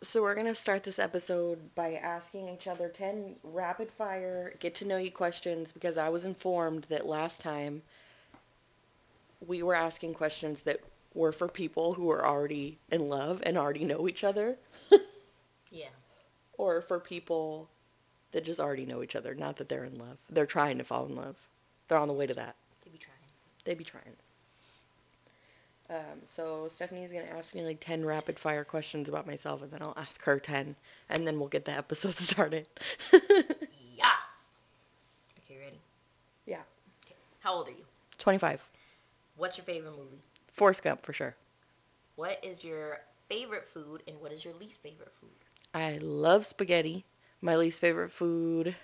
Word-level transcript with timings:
So 0.00 0.22
we're 0.22 0.34
gonna 0.36 0.54
start 0.54 0.84
this 0.84 0.98
episode 1.00 1.74
by 1.74 1.94
asking 1.94 2.48
each 2.48 2.68
other 2.68 2.88
ten 2.88 3.34
rapid 3.42 3.90
fire 3.90 4.54
get 4.60 4.74
to 4.76 4.84
know 4.84 4.96
you 4.96 5.10
questions 5.10 5.72
because 5.72 5.98
I 5.98 6.08
was 6.08 6.24
informed 6.24 6.84
that 6.88 7.04
last 7.06 7.40
time 7.40 7.82
we 9.44 9.62
were 9.62 9.74
asking 9.74 10.14
questions 10.14 10.62
that 10.62 10.80
were 11.14 11.32
for 11.32 11.48
people 11.48 11.94
who 11.94 12.10
are 12.10 12.24
already 12.24 12.78
in 12.90 13.08
love 13.08 13.40
and 13.44 13.58
already 13.58 13.84
know 13.84 14.06
each 14.08 14.22
other, 14.22 14.56
Yeah. 15.70 15.88
or 16.56 16.80
for 16.80 17.00
people 17.00 17.68
that 18.32 18.44
just 18.44 18.60
already 18.60 18.86
know 18.86 19.02
each 19.02 19.16
other. 19.16 19.34
Not 19.34 19.56
that 19.56 19.68
they're 19.68 19.84
in 19.84 19.94
love. 19.94 20.18
They're 20.30 20.46
trying 20.46 20.78
to 20.78 20.84
fall 20.84 21.06
in 21.06 21.16
love. 21.16 21.36
They're 21.88 21.98
on 21.98 22.08
the 22.08 22.14
way 22.14 22.26
to 22.26 22.34
that. 22.34 22.54
They 22.84 22.90
be 22.90 22.98
trying. 22.98 23.16
They 23.64 23.74
be 23.74 23.84
trying. 23.84 24.14
Um, 25.90 26.20
so 26.24 26.68
Stephanie's 26.68 27.10
gonna 27.10 27.24
ask 27.24 27.54
me 27.54 27.62
like 27.62 27.80
ten 27.80 28.04
rapid 28.04 28.38
fire 28.38 28.62
questions 28.64 29.08
about 29.08 29.26
myself, 29.26 29.62
and 29.62 29.70
then 29.70 29.80
I'll 29.82 29.94
ask 29.96 30.22
her 30.24 30.38
ten, 30.38 30.76
and 31.08 31.26
then 31.26 31.38
we'll 31.38 31.48
get 31.48 31.64
the 31.64 31.72
episode 31.72 32.14
started. 32.18 32.68
Yes. 33.12 34.12
Okay, 35.44 35.58
ready? 35.58 35.80
yeah, 36.46 36.60
Okay. 37.06 37.14
How 37.40 37.54
old 37.54 37.68
are 37.68 37.72
you? 37.72 37.84
twenty-five. 38.18 38.62
What's 39.36 39.56
your 39.56 39.64
favorite 39.64 39.92
movie? 39.96 40.18
Forrest 40.52 40.82
Gump 40.82 41.02
for 41.06 41.12
sure. 41.14 41.36
What 42.16 42.38
is 42.42 42.64
your 42.64 43.00
favorite 43.28 43.68
food 43.68 44.02
and 44.08 44.20
what 44.20 44.32
is 44.32 44.44
your 44.44 44.54
least 44.54 44.82
favorite 44.82 45.12
food? 45.20 45.30
I 45.72 45.98
love 46.02 46.44
spaghetti. 46.44 47.04
My 47.40 47.54
least 47.56 47.80
favorite 47.80 48.10
food, 48.10 48.74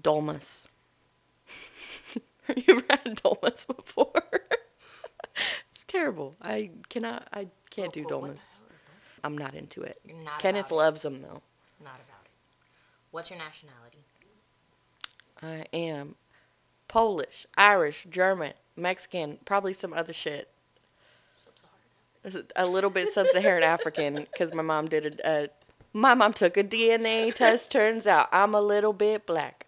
dolmas. 0.00 0.68
Have 2.46 2.58
you 2.58 2.64
ever 2.76 2.84
had 2.90 3.22
dolmas 3.22 3.64
before? 3.76 4.41
Terrible. 5.92 6.34
I 6.40 6.70
cannot. 6.88 7.28
I 7.32 7.48
can't 7.70 7.90
oh, 7.90 7.92
do 7.92 8.00
Oh, 8.00 8.02
what 8.02 8.08
the 8.08 8.14
dolmas. 8.14 8.28
hell 8.28 8.36
is 8.36 8.76
that? 8.86 9.26
I'm 9.26 9.38
not 9.38 9.54
into 9.54 9.82
it. 9.82 10.00
Not 10.24 10.40
Kenneth 10.40 10.70
loves 10.70 11.02
them 11.02 11.18
though. 11.18 11.42
Not 11.82 12.00
about 12.00 12.24
it. 12.24 12.30
What's 13.10 13.30
your 13.30 13.38
nationality? 13.38 13.98
I 15.42 15.66
am 15.76 16.14
Polish, 16.88 17.46
Irish, 17.56 18.06
German, 18.08 18.52
Mexican, 18.76 19.38
probably 19.44 19.72
some 19.72 19.92
other 19.92 20.12
shit. 20.12 20.48
Sub-Saharan. 21.28 22.46
A 22.54 22.66
little 22.66 22.90
bit 22.90 23.12
sub-Saharan 23.12 23.64
African 23.64 24.14
because 24.30 24.54
my 24.54 24.62
mom 24.62 24.88
did 24.88 25.20
a, 25.20 25.44
a. 25.44 25.48
My 25.92 26.14
mom 26.14 26.32
took 26.32 26.56
a 26.56 26.64
DNA 26.64 27.34
test. 27.34 27.70
Turns 27.70 28.06
out 28.06 28.28
I'm 28.32 28.54
a 28.54 28.60
little 28.60 28.92
bit 28.94 29.26
black. 29.26 29.66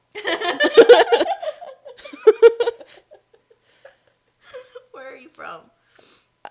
Where 4.93 5.13
are 5.13 5.17
you 5.17 5.29
from? 5.33 5.63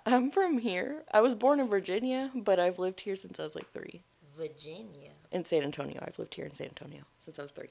I'm 0.05 0.31
from 0.31 0.57
here. 0.57 1.03
I 1.11 1.21
was 1.21 1.35
born 1.35 1.59
in 1.59 1.67
Virginia, 1.67 2.31
but 2.35 2.59
I've 2.59 2.79
lived 2.79 3.01
here 3.01 3.15
since 3.15 3.39
I 3.39 3.43
was 3.43 3.55
like 3.55 3.71
three. 3.71 4.03
Virginia. 4.37 5.11
In 5.31 5.45
San 5.45 5.63
Antonio, 5.63 6.03
I've 6.05 6.17
lived 6.19 6.35
here 6.35 6.45
in 6.45 6.53
San 6.53 6.67
Antonio 6.67 7.03
since 7.23 7.39
I 7.39 7.41
was 7.43 7.51
three. 7.51 7.69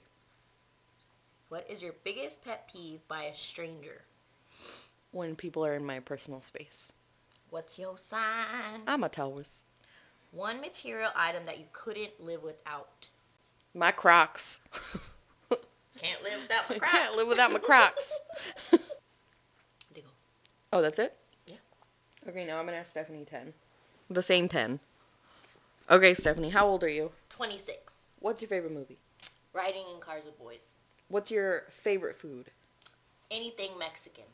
What 1.49 1.67
is 1.69 1.83
your 1.83 1.95
biggest 2.05 2.45
pet 2.45 2.71
peeve 2.73 3.01
by 3.09 3.25
a 3.25 3.35
stranger? 3.35 4.03
When 5.11 5.37
people 5.37 5.65
are 5.67 5.75
in 5.75 5.85
my 5.85 6.01
personal 6.01 6.41
space, 6.41 6.93
What's 7.53 7.79
your 7.79 7.99
sign? 7.99 8.81
I'm 8.87 9.05
a 9.05 9.11
Taurus. 9.11 9.65
One 10.31 10.63
material 10.63 11.11
item 11.15 11.45
that 11.45 11.59
you 11.59 11.67
couldn't 11.75 12.19
live 12.19 12.43
without. 12.43 13.11
My 13.75 13.91
Crocs. 13.91 14.61
Can't 15.99 16.23
live 16.23 16.41
without 16.41 16.71
my 16.71 16.79
Crocs. 16.79 16.93
can't 16.99 17.17
live 17.17 17.29
without 17.29 17.53
my 17.53 17.59
Crocs. 17.59 18.19
Diggle. 19.93 20.11
Oh, 20.73 20.81
that's 20.81 20.99
it? 20.99 21.15
Yeah. 22.25 22.31
Okay, 22.31 22.47
now 22.47 22.59
I'm 22.59 22.65
gonna 22.67 22.79
ask 22.79 22.91
Stephanie 22.91 23.25
10. 23.25 23.53
The 24.11 24.23
same 24.23 24.49
10. 24.49 24.81
Okay, 25.91 26.15
Stephanie, 26.15 26.51
how 26.51 26.67
old 26.67 26.85
are 26.85 26.89
you? 26.89 27.11
26. 27.31 27.93
What's 28.21 28.41
your 28.41 28.49
favorite 28.49 28.73
movie? 28.73 28.99
Riding 29.53 29.85
in 29.95 30.01
cars 30.01 30.25
with 30.25 30.39
boys. 30.39 30.73
What's 31.09 31.31
your 31.31 31.65
favorite 31.69 32.17
food? 32.17 32.51
Anything 33.31 33.71
Mexican. 33.79 34.25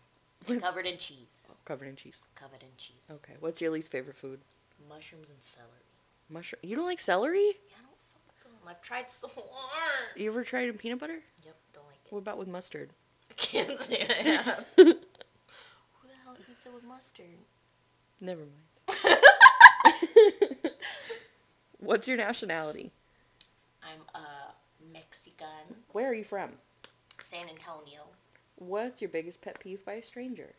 And 0.47 0.63
covered 0.63 0.87
in 0.87 0.99
cheese. 0.99 1.27
Oh, 1.51 1.55
covered 1.65 1.89
in 1.89 1.97
cheese. 1.97 2.17
Covered 2.35 2.63
in 2.63 2.69
cheese. 2.77 2.97
Okay, 3.11 3.35
what's 3.41 3.61
your 3.61 3.71
least 3.71 3.91
favorite 3.91 4.17
food? 4.17 4.41
Mushrooms 4.89 5.31
and 5.31 5.41
celery. 5.43 5.69
Mushroom. 6.31 6.61
You 6.63 6.77
don't 6.77 6.87
like 6.87 7.01
celery? 7.01 7.41
Yeah, 7.69 7.77
I 7.79 7.83
don't 7.83 7.99
fuck 8.13 8.45
with 8.45 8.61
them. 8.61 8.69
I've 8.69 8.83
tried 8.83 9.11
so 9.11 9.29
hard. 9.29 10.17
You 10.17 10.31
ever 10.31 10.45
tried 10.45 10.69
in 10.69 10.75
peanut 10.75 11.01
butter? 11.01 11.21
Yep, 11.45 11.57
don't 11.75 11.87
like 11.87 11.97
it. 12.07 12.13
What 12.13 12.19
about 12.21 12.39
with 12.39 12.49
mustard? 12.49 12.91
I 13.31 13.35
can't 13.35 13.81
say 13.81 14.07
I 14.09 14.23
have. 14.29 14.65
Who 14.77 14.85
the 14.85 14.95
hell 16.25 16.37
eats 16.51 16.67
it 16.67 16.73
with 16.73 16.85
mustard? 16.85 17.27
Never 18.21 18.43
mind. 18.43 18.99
what's 21.79 22.09
your 22.09 22.17
nationality? 22.17 22.91
I'm 23.83 24.01
a 24.15 24.53
Mexican. 24.93 25.47
Where 25.93 26.09
are 26.11 26.15
you 26.15 26.25
from? 26.25 26.51
San 27.23 27.49
Antonio. 27.49 28.03
What's 28.57 29.01
your 29.01 29.09
biggest 29.11 29.41
pet 29.43 29.61
peeve 29.61 29.85
by 29.85 29.95
a 29.95 30.03
stranger? 30.03 30.55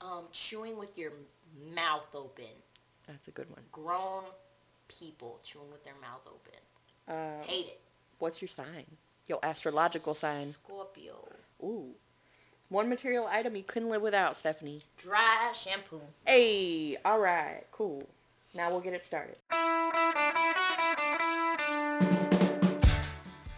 Um, 0.00 0.24
chewing 0.32 0.78
with 0.78 0.96
your 0.96 1.12
mouth 1.74 2.14
open. 2.14 2.44
That's 3.06 3.28
a 3.28 3.30
good 3.30 3.50
one. 3.50 3.62
Grown 3.72 4.24
people 4.88 5.40
chewing 5.44 5.70
with 5.70 5.84
their 5.84 5.94
mouth 6.00 6.26
open. 6.26 6.60
Uh, 7.08 7.44
Hate 7.44 7.66
it. 7.66 7.80
what's 8.18 8.40
your 8.40 8.48
sign? 8.48 8.84
Your 9.26 9.38
astrological 9.42 10.14
sign. 10.14 10.46
Scorpio. 10.46 11.28
Ooh. 11.62 11.94
One 12.70 12.90
material 12.90 13.26
item 13.30 13.56
you 13.56 13.62
couldn't 13.62 13.88
live 13.88 14.02
without, 14.02 14.36
Stephanie. 14.36 14.82
Dry 14.98 15.52
shampoo. 15.54 16.02
Hey, 16.26 16.98
all 17.02 17.18
right, 17.18 17.62
cool. 17.72 18.06
Now 18.54 18.68
we'll 18.68 18.82
get 18.82 18.92
it 18.92 19.06
started. 19.06 19.36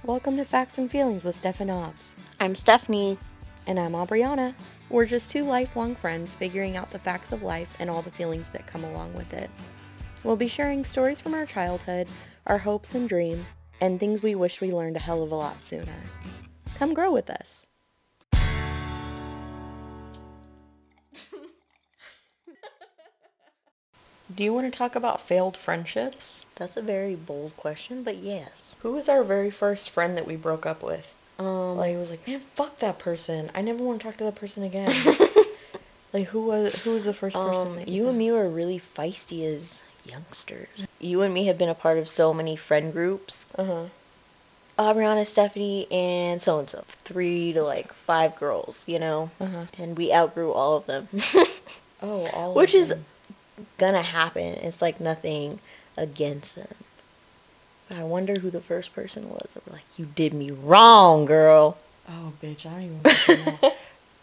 Welcome 0.04 0.36
to 0.36 0.44
Facts 0.44 0.78
and 0.78 0.88
Feelings 0.88 1.24
with 1.24 1.34
Steph 1.34 1.60
and 1.60 1.72
Obbs. 1.72 2.14
I'm 2.38 2.54
Stephanie. 2.54 3.18
And 3.66 3.80
I'm 3.80 3.94
Aubriana. 3.94 4.54
We're 4.90 5.06
just 5.06 5.28
two 5.28 5.42
lifelong 5.42 5.96
friends 5.96 6.36
figuring 6.36 6.76
out 6.76 6.92
the 6.92 7.00
facts 7.00 7.32
of 7.32 7.42
life 7.42 7.74
and 7.80 7.90
all 7.90 8.02
the 8.02 8.12
feelings 8.12 8.50
that 8.50 8.68
come 8.68 8.84
along 8.84 9.14
with 9.14 9.32
it. 9.32 9.50
We'll 10.22 10.36
be 10.36 10.46
sharing 10.46 10.84
stories 10.84 11.20
from 11.20 11.34
our 11.34 11.46
childhood, 11.46 12.06
our 12.46 12.58
hopes 12.58 12.94
and 12.94 13.08
dreams, 13.08 13.48
and 13.80 13.98
things 13.98 14.22
we 14.22 14.36
wish 14.36 14.60
we 14.60 14.72
learned 14.72 14.94
a 14.94 15.00
hell 15.00 15.24
of 15.24 15.32
a 15.32 15.34
lot 15.34 15.64
sooner. 15.64 15.98
Come 16.76 16.94
grow 16.94 17.10
with 17.10 17.28
us. 17.28 17.66
Do 24.34 24.44
you 24.44 24.52
want 24.54 24.72
to 24.72 24.76
talk 24.76 24.94
about 24.94 25.20
failed 25.20 25.56
friendships? 25.56 26.44
That's 26.56 26.76
a 26.76 26.82
very 26.82 27.14
bold 27.14 27.56
question, 27.56 28.02
but 28.02 28.16
yes. 28.18 28.76
Who 28.80 28.92
was 28.92 29.08
our 29.08 29.24
very 29.24 29.50
first 29.50 29.90
friend 29.90 30.16
that 30.16 30.26
we 30.26 30.36
broke 30.36 30.66
up 30.66 30.82
with? 30.82 31.14
Um, 31.38 31.76
Like, 31.78 31.94
it 31.94 31.98
was 31.98 32.10
like, 32.10 32.26
man, 32.28 32.40
fuck 32.40 32.78
that 32.78 32.98
person. 32.98 33.50
I 33.54 33.62
never 33.62 33.82
want 33.82 34.00
to 34.00 34.06
talk 34.06 34.18
to 34.18 34.24
that 34.24 34.36
person 34.36 34.62
again. 34.62 34.92
like, 36.12 36.28
who 36.28 36.42
was 36.44 36.84
who 36.84 36.92
was 36.92 37.06
the 37.06 37.14
first 37.14 37.34
person? 37.34 37.78
um, 37.78 37.84
you 37.86 38.08
and 38.08 38.18
me 38.18 38.30
were 38.30 38.48
really 38.48 38.78
feisty 38.78 39.42
as 39.44 39.82
youngsters. 40.04 40.86
You 41.00 41.22
and 41.22 41.32
me 41.34 41.46
have 41.46 41.58
been 41.58 41.68
a 41.68 41.74
part 41.74 41.98
of 41.98 42.08
so 42.08 42.32
many 42.34 42.56
friend 42.56 42.92
groups. 42.92 43.48
Uh 43.56 43.64
huh. 43.64 43.84
Aubriana, 44.78 45.26
Stephanie, 45.26 45.86
and 45.90 46.40
so 46.40 46.58
and 46.58 46.68
so. 46.70 46.84
Three 46.88 47.52
to 47.52 47.62
like 47.62 47.92
five 47.92 48.36
girls, 48.36 48.84
you 48.86 48.98
know? 48.98 49.30
Uh-huh. 49.40 49.64
And 49.76 49.96
we 49.98 50.12
outgrew 50.12 50.52
all 50.52 50.76
of 50.76 50.86
them. 50.86 51.08
Oh, 52.02 52.08
all. 52.08 52.22
Of 52.24 52.32
them 52.32 52.54
Which 52.54 52.72
is 52.74 52.88
them. 52.88 53.04
Gonna 53.78 54.02
happen. 54.02 54.54
It's 54.54 54.80
like 54.82 55.00
nothing 55.00 55.58
against 55.96 56.54
them. 56.56 56.74
But 57.88 57.98
I 57.98 58.04
wonder 58.04 58.38
who 58.40 58.50
the 58.50 58.60
first 58.60 58.94
person 58.94 59.28
was 59.30 59.56
like, 59.70 59.82
you 59.98 60.04
did 60.06 60.32
me 60.34 60.50
wrong, 60.50 61.24
girl. 61.24 61.76
Oh, 62.08 62.32
bitch, 62.42 62.66
I 62.66 62.80
don't 62.82 63.28
even. 63.38 63.58
know. 63.62 63.72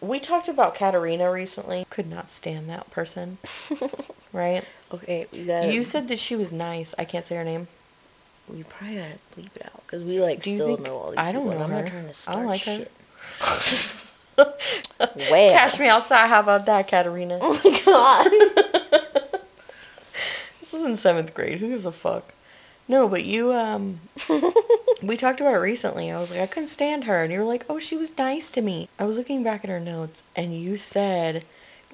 we 0.00 0.18
talked 0.20 0.48
about 0.48 0.74
Katarina 0.74 1.30
recently. 1.30 1.86
Could 1.90 2.08
not 2.10 2.30
stand 2.30 2.68
that 2.70 2.90
person. 2.90 3.38
right? 4.32 4.64
Okay, 4.92 5.26
You 5.32 5.82
said 5.82 6.08
that 6.08 6.18
she 6.18 6.34
was 6.36 6.52
nice. 6.52 6.94
I 6.98 7.04
can't 7.04 7.26
say 7.26 7.36
her 7.36 7.44
name. 7.44 7.68
we 8.48 8.62
probably 8.62 8.96
gotta 8.96 9.18
bleep 9.36 9.54
it 9.56 9.66
out 9.66 9.82
because 9.86 10.02
we 10.02 10.18
like 10.20 10.42
Do 10.42 10.54
still 10.54 10.66
think- 10.76 10.80
know 10.80 10.96
all 10.96 11.10
these 11.10 11.18
I 11.18 11.32
don't 11.32 11.44
people, 11.44 11.58
know 11.58 11.64
I'm 11.64 11.70
her. 11.70 11.82
not 11.82 11.86
trying 11.86 12.04
to 12.04 12.08
I 12.08 12.12
start 12.12 12.36
don't 12.38 12.46
like 12.46 12.62
her. 12.62 12.86
shit. 13.60 14.04
well, 14.38 15.52
Catch 15.52 15.78
me 15.80 15.88
outside. 15.88 16.28
How 16.28 16.40
about 16.40 16.64
that, 16.66 16.88
Katarina? 16.88 17.38
oh 17.42 17.60
my 17.64 17.80
god. 17.84 18.67
In 20.88 20.96
seventh 20.96 21.34
grade. 21.34 21.58
Who 21.58 21.68
gives 21.68 21.84
a 21.84 21.92
fuck? 21.92 22.32
No, 22.88 23.06
but 23.06 23.24
you, 23.24 23.52
um, 23.52 24.00
we 25.02 25.18
talked 25.18 25.40
about 25.40 25.54
it 25.54 25.58
recently. 25.58 26.10
I 26.10 26.18
was 26.18 26.30
like, 26.30 26.40
I 26.40 26.46
couldn't 26.46 26.68
stand 26.68 27.04
her. 27.04 27.22
And 27.22 27.30
you 27.30 27.38
were 27.40 27.44
like, 27.44 27.66
oh, 27.68 27.78
she 27.78 27.96
was 27.96 28.16
nice 28.16 28.50
to 28.52 28.62
me. 28.62 28.88
I 28.98 29.04
was 29.04 29.18
looking 29.18 29.42
back 29.42 29.62
at 29.62 29.68
her 29.68 29.78
notes, 29.78 30.22
and 30.34 30.58
you 30.58 30.78
said, 30.78 31.44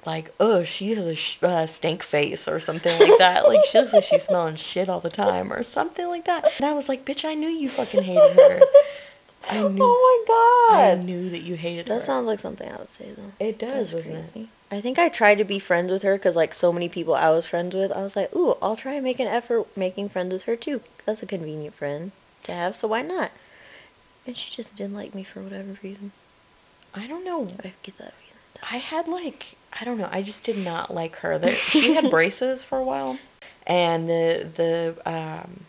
like, 0.05 0.33
oh, 0.39 0.63
she 0.63 0.93
has 0.93 1.05
a 1.05 1.15
sh- 1.15 1.37
uh, 1.43 1.67
stink 1.67 2.01
face 2.01 2.47
or 2.47 2.61
something 2.61 2.97
like 2.97 3.17
that. 3.17 3.45
like, 3.45 3.65
she 3.65 3.77
looks 3.79 3.91
like 3.91 4.05
she's 4.05 4.23
smelling 4.27 4.55
shit 4.55 4.87
all 4.87 5.01
the 5.01 5.09
time 5.09 5.51
or 5.51 5.63
something 5.63 6.07
like 6.07 6.23
that. 6.25 6.49
And 6.57 6.65
I 6.65 6.73
was 6.73 6.87
like, 6.87 7.03
bitch, 7.03 7.25
I 7.25 7.33
knew 7.33 7.49
you 7.49 7.67
fucking 7.67 8.03
hated 8.03 8.37
her. 8.37 8.61
I 9.49 9.67
knew. 9.67 9.79
oh 9.83 10.25
my 10.69 10.75
god! 10.77 10.99
I 10.99 11.03
knew 11.03 11.29
that 11.29 11.43
you 11.43 11.55
hated 11.55 11.89
her. 11.89 11.95
That 11.95 12.03
sounds 12.03 12.27
like 12.27 12.39
something 12.39 12.71
I 12.71 12.77
would 12.77 12.89
say 12.89 13.11
though. 13.15 13.33
It 13.45 13.59
does, 13.59 13.91
That's 13.91 14.05
doesn't 14.05 14.35
it? 14.35 14.47
I 14.71 14.81
think 14.81 14.97
I 14.97 15.09
tried 15.09 15.37
to 15.37 15.43
be 15.43 15.59
friends 15.59 15.91
with 15.91 16.01
her 16.01 16.15
because 16.15 16.35
like 16.35 16.53
so 16.53 16.73
many 16.73 16.89
people 16.89 17.13
I 17.13 17.29
was 17.29 17.47
friends 17.47 17.75
with, 17.75 17.91
I 17.91 18.01
was 18.01 18.15
like, 18.15 18.35
ooh, 18.35 18.55
I'll 18.61 18.75
try 18.75 18.93
and 18.93 19.03
make 19.03 19.19
an 19.19 19.27
effort 19.27 19.67
making 19.77 20.09
friends 20.09 20.33
with 20.33 20.43
her 20.43 20.55
too. 20.55 20.81
That's 21.05 21.21
a 21.21 21.27
convenient 21.27 21.75
friend 21.75 22.11
to 22.43 22.51
have, 22.51 22.75
so 22.75 22.87
why 22.87 23.01
not? 23.01 23.31
And 24.25 24.35
she 24.35 24.53
just 24.55 24.75
didn't 24.75 24.95
like 24.95 25.13
me 25.13 25.23
for 25.23 25.41
whatever 25.41 25.77
reason. 25.83 26.11
I 26.93 27.05
don't 27.07 27.23
know. 27.23 27.47
I 27.63 27.73
get 27.83 27.97
that 27.97 28.13
feeling. 28.13 28.71
I 28.71 28.77
had 28.77 29.07
like 29.07 29.55
I 29.79 29.83
don't 29.83 29.97
know. 29.97 30.09
I 30.11 30.21
just 30.21 30.43
did 30.43 30.57
not 30.57 30.93
like 30.93 31.17
her. 31.17 31.37
That 31.37 31.53
she 31.53 31.93
had 31.93 32.09
braces 32.09 32.63
for 32.63 32.77
a 32.77 32.83
while, 32.83 33.19
and 33.67 34.09
the 34.09 34.47
the 34.55 34.95
um, 35.05 35.65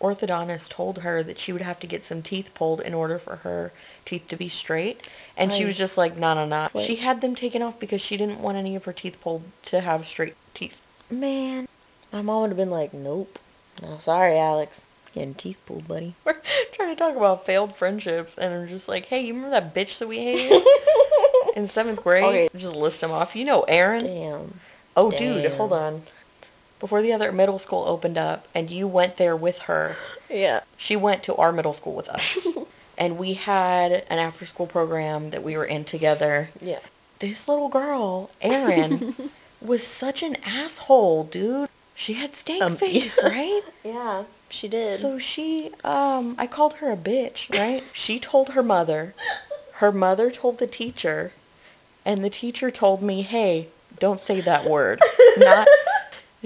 orthodontist 0.00 0.70
told 0.70 0.98
her 0.98 1.22
that 1.22 1.38
she 1.38 1.52
would 1.52 1.62
have 1.62 1.80
to 1.80 1.86
get 1.86 2.04
some 2.04 2.22
teeth 2.22 2.50
pulled 2.54 2.80
in 2.80 2.94
order 2.94 3.18
for 3.18 3.36
her 3.36 3.72
teeth 4.04 4.28
to 4.28 4.36
be 4.36 4.48
straight. 4.48 5.06
And 5.36 5.52
she 5.52 5.64
was 5.64 5.76
just 5.76 5.96
like, 5.96 6.16
no, 6.16 6.34
no, 6.34 6.46
no. 6.46 6.80
She 6.80 6.96
had 6.96 7.20
them 7.20 7.34
taken 7.34 7.62
off 7.62 7.78
because 7.80 8.00
she 8.00 8.16
didn't 8.16 8.40
want 8.40 8.56
any 8.56 8.76
of 8.76 8.84
her 8.84 8.92
teeth 8.92 9.20
pulled 9.20 9.42
to 9.64 9.80
have 9.80 10.06
straight 10.06 10.34
teeth. 10.54 10.80
Man, 11.10 11.68
my 12.12 12.22
mom 12.22 12.42
would 12.42 12.50
have 12.50 12.56
been 12.56 12.70
like, 12.70 12.92
nope. 12.92 13.38
No, 13.82 13.98
sorry, 13.98 14.38
Alex. 14.38 14.86
Getting 15.14 15.34
teeth 15.34 15.58
pulled, 15.66 15.88
buddy. 15.88 16.14
We're 16.24 16.36
trying 16.72 16.94
to 16.94 16.96
talk 16.96 17.16
about 17.16 17.46
failed 17.46 17.74
friendships, 17.74 18.34
and 18.36 18.52
I'm 18.52 18.68
just 18.68 18.88
like, 18.88 19.06
hey, 19.06 19.20
you 19.20 19.34
remember 19.34 19.58
that 19.58 19.74
bitch 19.74 19.98
that 19.98 20.08
we 20.08 20.18
hated 20.18 20.62
in 21.56 21.68
seventh 21.68 22.02
grade? 22.02 22.24
Okay. 22.24 22.48
Just 22.54 22.74
list 22.74 23.00
them 23.00 23.10
off. 23.12 23.34
You 23.34 23.44
know, 23.44 23.62
Erin. 23.62 24.04
Damn. 24.04 24.60
Oh, 24.96 25.10
dude, 25.10 25.52
hold 25.52 25.72
on. 25.72 26.02
Before 26.78 27.00
the 27.02 27.12
other 27.12 27.32
middle 27.32 27.58
school 27.58 27.84
opened 27.86 28.18
up, 28.18 28.46
and 28.54 28.70
you 28.70 28.86
went 28.86 29.16
there 29.16 29.34
with 29.36 29.60
her, 29.60 29.96
Yeah. 30.28 30.60
she 30.76 30.94
went 30.96 31.22
to 31.24 31.34
our 31.36 31.52
middle 31.52 31.72
school 31.72 31.94
with 31.94 32.08
us. 32.08 32.46
and 32.98 33.18
we 33.18 33.34
had 33.34 33.92
an 34.10 34.18
after 34.18 34.44
school 34.46 34.66
program 34.66 35.30
that 35.30 35.42
we 35.42 35.56
were 35.56 35.64
in 35.64 35.84
together. 35.84 36.50
Yeah. 36.60 36.80
This 37.18 37.48
little 37.48 37.68
girl, 37.68 38.30
Erin, 38.42 39.14
was 39.60 39.82
such 39.86 40.22
an 40.22 40.36
asshole, 40.44 41.24
dude. 41.24 41.68
She 41.94 42.12
had 42.14 42.34
steak 42.34 42.60
Um, 42.62 42.76
face, 42.76 43.18
right? 43.24 43.62
Yeah, 43.82 44.24
she 44.50 44.68
did. 44.68 44.98
So 45.00 45.18
she, 45.18 45.70
um, 45.82 46.34
I 46.38 46.46
called 46.46 46.74
her 46.74 46.90
a 46.92 46.96
bitch, 46.96 47.50
right? 47.58 47.82
she 47.94 48.20
told 48.20 48.50
her 48.50 48.62
mother. 48.62 49.14
Her 49.74 49.92
mother 49.92 50.30
told 50.30 50.58
the 50.58 50.66
teacher. 50.66 51.32
And 52.04 52.22
the 52.22 52.30
teacher 52.30 52.70
told 52.70 53.02
me, 53.02 53.22
hey, 53.22 53.68
don't 53.98 54.20
say 54.20 54.40
that 54.42 54.68
word. 54.68 55.00
Not, 55.38 55.66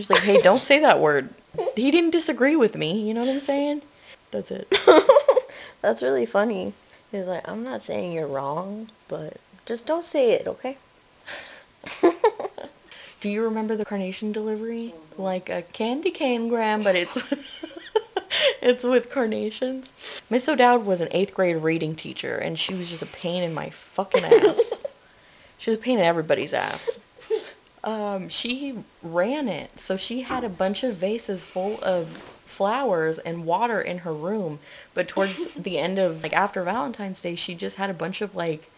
she's 0.00 0.10
like, 0.10 0.22
hey, 0.22 0.40
don't 0.40 0.58
say 0.58 0.80
that 0.80 1.00
word. 1.00 1.30
He 1.76 1.90
didn't 1.90 2.10
disagree 2.10 2.56
with 2.56 2.76
me, 2.76 3.06
you 3.06 3.14
know 3.14 3.20
what 3.20 3.34
I'm 3.34 3.40
saying? 3.40 3.82
That's 4.30 4.50
it. 4.50 4.72
That's 5.82 6.02
really 6.02 6.26
funny. 6.26 6.72
He's 7.10 7.26
like, 7.26 7.46
I'm 7.48 7.64
not 7.64 7.82
saying 7.82 8.12
you're 8.12 8.26
wrong, 8.26 8.88
but 9.08 9.38
just 9.66 9.86
don't 9.86 10.04
say 10.04 10.32
it, 10.32 10.46
okay? 10.46 10.78
Do 13.20 13.28
you 13.28 13.42
remember 13.44 13.76
the 13.76 13.84
carnation 13.84 14.32
delivery? 14.32 14.94
Like 15.18 15.50
a 15.50 15.62
candy 15.62 16.10
cane 16.10 16.48
gram, 16.48 16.82
but 16.82 16.96
it's 16.96 17.18
it's 18.62 18.84
with 18.84 19.10
carnations. 19.10 19.92
Miss 20.30 20.48
O'Dowd 20.48 20.86
was 20.86 21.00
an 21.00 21.08
eighth 21.10 21.34
grade 21.34 21.56
reading 21.56 21.94
teacher, 21.94 22.36
and 22.36 22.58
she 22.58 22.74
was 22.74 22.88
just 22.88 23.02
a 23.02 23.06
pain 23.06 23.42
in 23.42 23.52
my 23.52 23.68
fucking 23.70 24.24
ass. 24.24 24.84
she 25.58 25.70
was 25.70 25.78
a 25.78 25.82
pain 25.82 25.98
in 25.98 26.04
everybody's 26.04 26.54
ass. 26.54 26.98
Um, 27.82 28.28
she 28.28 28.78
ran 29.02 29.48
it, 29.48 29.80
so 29.80 29.96
she 29.96 30.22
had 30.22 30.44
a 30.44 30.48
bunch 30.48 30.82
of 30.82 30.96
vases 30.96 31.44
full 31.44 31.82
of 31.82 32.08
flowers 32.44 33.18
and 33.18 33.46
water 33.46 33.80
in 33.80 33.98
her 33.98 34.12
room. 34.12 34.58
But 34.92 35.08
towards 35.08 35.54
the 35.54 35.78
end 35.78 35.98
of 35.98 36.22
like 36.22 36.32
after 36.32 36.62
Valentine's 36.62 37.20
Day, 37.20 37.36
she 37.36 37.54
just 37.54 37.76
had 37.76 37.90
a 37.90 37.94
bunch 37.94 38.20
of 38.20 38.34
like 38.34 38.70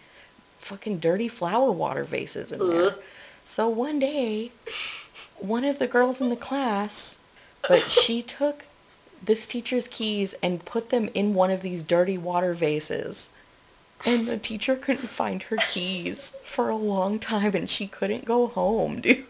fucking 0.59 0.99
dirty 0.99 1.29
flower 1.29 1.73
water 1.73 2.05
vases 2.05 2.53
in 2.53 2.61
there. 2.61 2.83
Ugh. 2.83 3.03
So 3.45 3.69
one 3.69 3.99
day, 3.99 4.53
one 5.39 5.65
of 5.65 5.79
the 5.79 5.89
girls 5.89 6.21
in 6.21 6.29
the 6.29 6.37
class, 6.37 7.19
but 7.67 7.83
she 7.91 8.23
took 8.23 8.65
this 9.25 9.47
teacher's 9.47 9.89
keys 9.89 10.35
and 10.43 10.65
put 10.65 10.91
them 10.91 11.09
in 11.15 11.35
one 11.35 11.51
of 11.51 11.63
these 11.63 11.83
dirty 11.83 12.19
water 12.19 12.55
vases. 12.55 13.29
And 14.05 14.27
the 14.27 14.39
teacher 14.39 14.77
couldn't 14.77 15.09
find 15.09 15.45
her 15.45 15.57
keys 15.57 16.33
for 16.45 16.69
a 16.69 16.77
long 16.77 17.19
time 17.19 17.55
and 17.55 17.71
she 17.71 17.87
couldn't 17.87 18.25
go 18.25 18.49
home, 18.49 19.01
dude. 19.01 19.25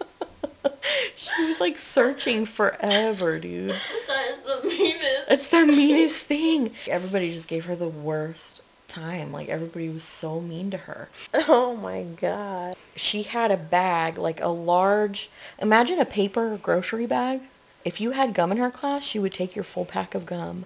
she 1.16 1.44
was 1.44 1.60
like 1.60 1.78
searching 1.78 2.46
forever, 2.46 3.38
dude. 3.38 3.74
That 4.06 4.28
is 4.30 4.62
the 4.62 4.68
meanest. 4.68 5.30
It's 5.30 5.48
the 5.48 5.66
meanest 5.66 6.26
thing. 6.26 6.72
Everybody 6.86 7.32
just 7.32 7.48
gave 7.48 7.64
her 7.64 7.74
the 7.74 7.88
worst 7.88 8.62
time. 8.88 9.32
Like 9.32 9.48
everybody 9.48 9.88
was 9.88 10.04
so 10.04 10.40
mean 10.40 10.70
to 10.70 10.78
her. 10.78 11.08
Oh 11.48 11.76
my 11.76 12.02
god. 12.02 12.76
she 12.94 13.24
had 13.24 13.50
a 13.50 13.56
bag, 13.56 14.16
like 14.18 14.40
a 14.40 14.48
large, 14.48 15.30
imagine 15.60 15.98
a 15.98 16.04
paper 16.04 16.58
grocery 16.62 17.06
bag. 17.06 17.40
If 17.84 18.00
you 18.00 18.12
had 18.12 18.34
gum 18.34 18.52
in 18.52 18.58
her 18.58 18.70
class, 18.70 19.04
she 19.04 19.18
would 19.18 19.32
take 19.32 19.54
your 19.56 19.64
full 19.64 19.84
pack 19.84 20.14
of 20.14 20.24
gum 20.24 20.64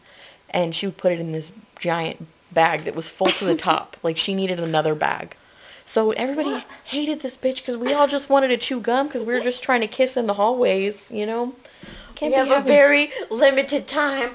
and 0.51 0.75
she 0.75 0.87
would 0.87 0.97
put 0.97 1.13
it 1.13 1.21
in 1.21 1.33
this 1.33 1.53
giant 1.79 2.27
bag 2.53 2.81
that 2.81 2.95
was 2.95 3.09
full 3.09 3.29
to 3.29 3.45
the 3.45 3.57
top. 3.57 3.97
Like 4.03 4.17
she 4.17 4.35
needed 4.35 4.61
another 4.61 4.95
bag. 4.95 5.37
So 5.85 6.13
everybody 6.13 6.65
hated 6.85 7.21
this 7.21 7.37
bitch 7.37 7.57
because 7.57 7.77
we 7.77 7.95
all 7.95 8.07
just 8.07 8.29
wanted 8.29 8.49
to 8.49 8.59
chew 8.59 8.79
gum 8.81 9.07
because 9.07 9.23
we 9.23 9.33
were 9.33 9.41
just 9.41 9.63
trying 9.63 9.81
to 9.81 9.87
kiss 9.87 10.17
in 10.19 10.27
the 10.27 10.35
hallways, 10.35 11.11
you 11.11 11.25
know? 11.25 11.55
Can't 12.15 12.33
we 12.33 12.37
have 12.37 12.65
a 12.65 12.67
very 12.67 13.11
limited 13.31 13.87
time 13.89 14.33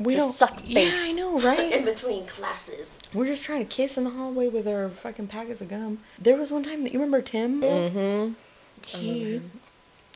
we 0.00 0.14
to 0.14 0.18
don't 0.18 0.32
suck 0.34 0.60
Yeah, 0.64 0.80
face. 0.90 1.00
I 1.00 1.12
know, 1.12 1.38
right? 1.38 1.72
in 1.72 1.84
between 1.84 2.26
classes. 2.26 2.98
we're 3.14 3.26
just 3.26 3.44
trying 3.44 3.60
to 3.66 3.72
kiss 3.72 3.96
in 3.96 4.04
the 4.04 4.10
hallway 4.10 4.48
with 4.48 4.66
our 4.66 4.88
fucking 4.88 5.28
packets 5.28 5.60
of 5.60 5.68
gum. 5.68 6.00
There 6.18 6.36
was 6.36 6.50
one 6.50 6.64
time 6.64 6.82
that 6.82 6.92
you 6.92 6.98
remember 6.98 7.22
Tim? 7.22 7.62
Mm-hmm. 7.62 8.32
He 8.86 9.40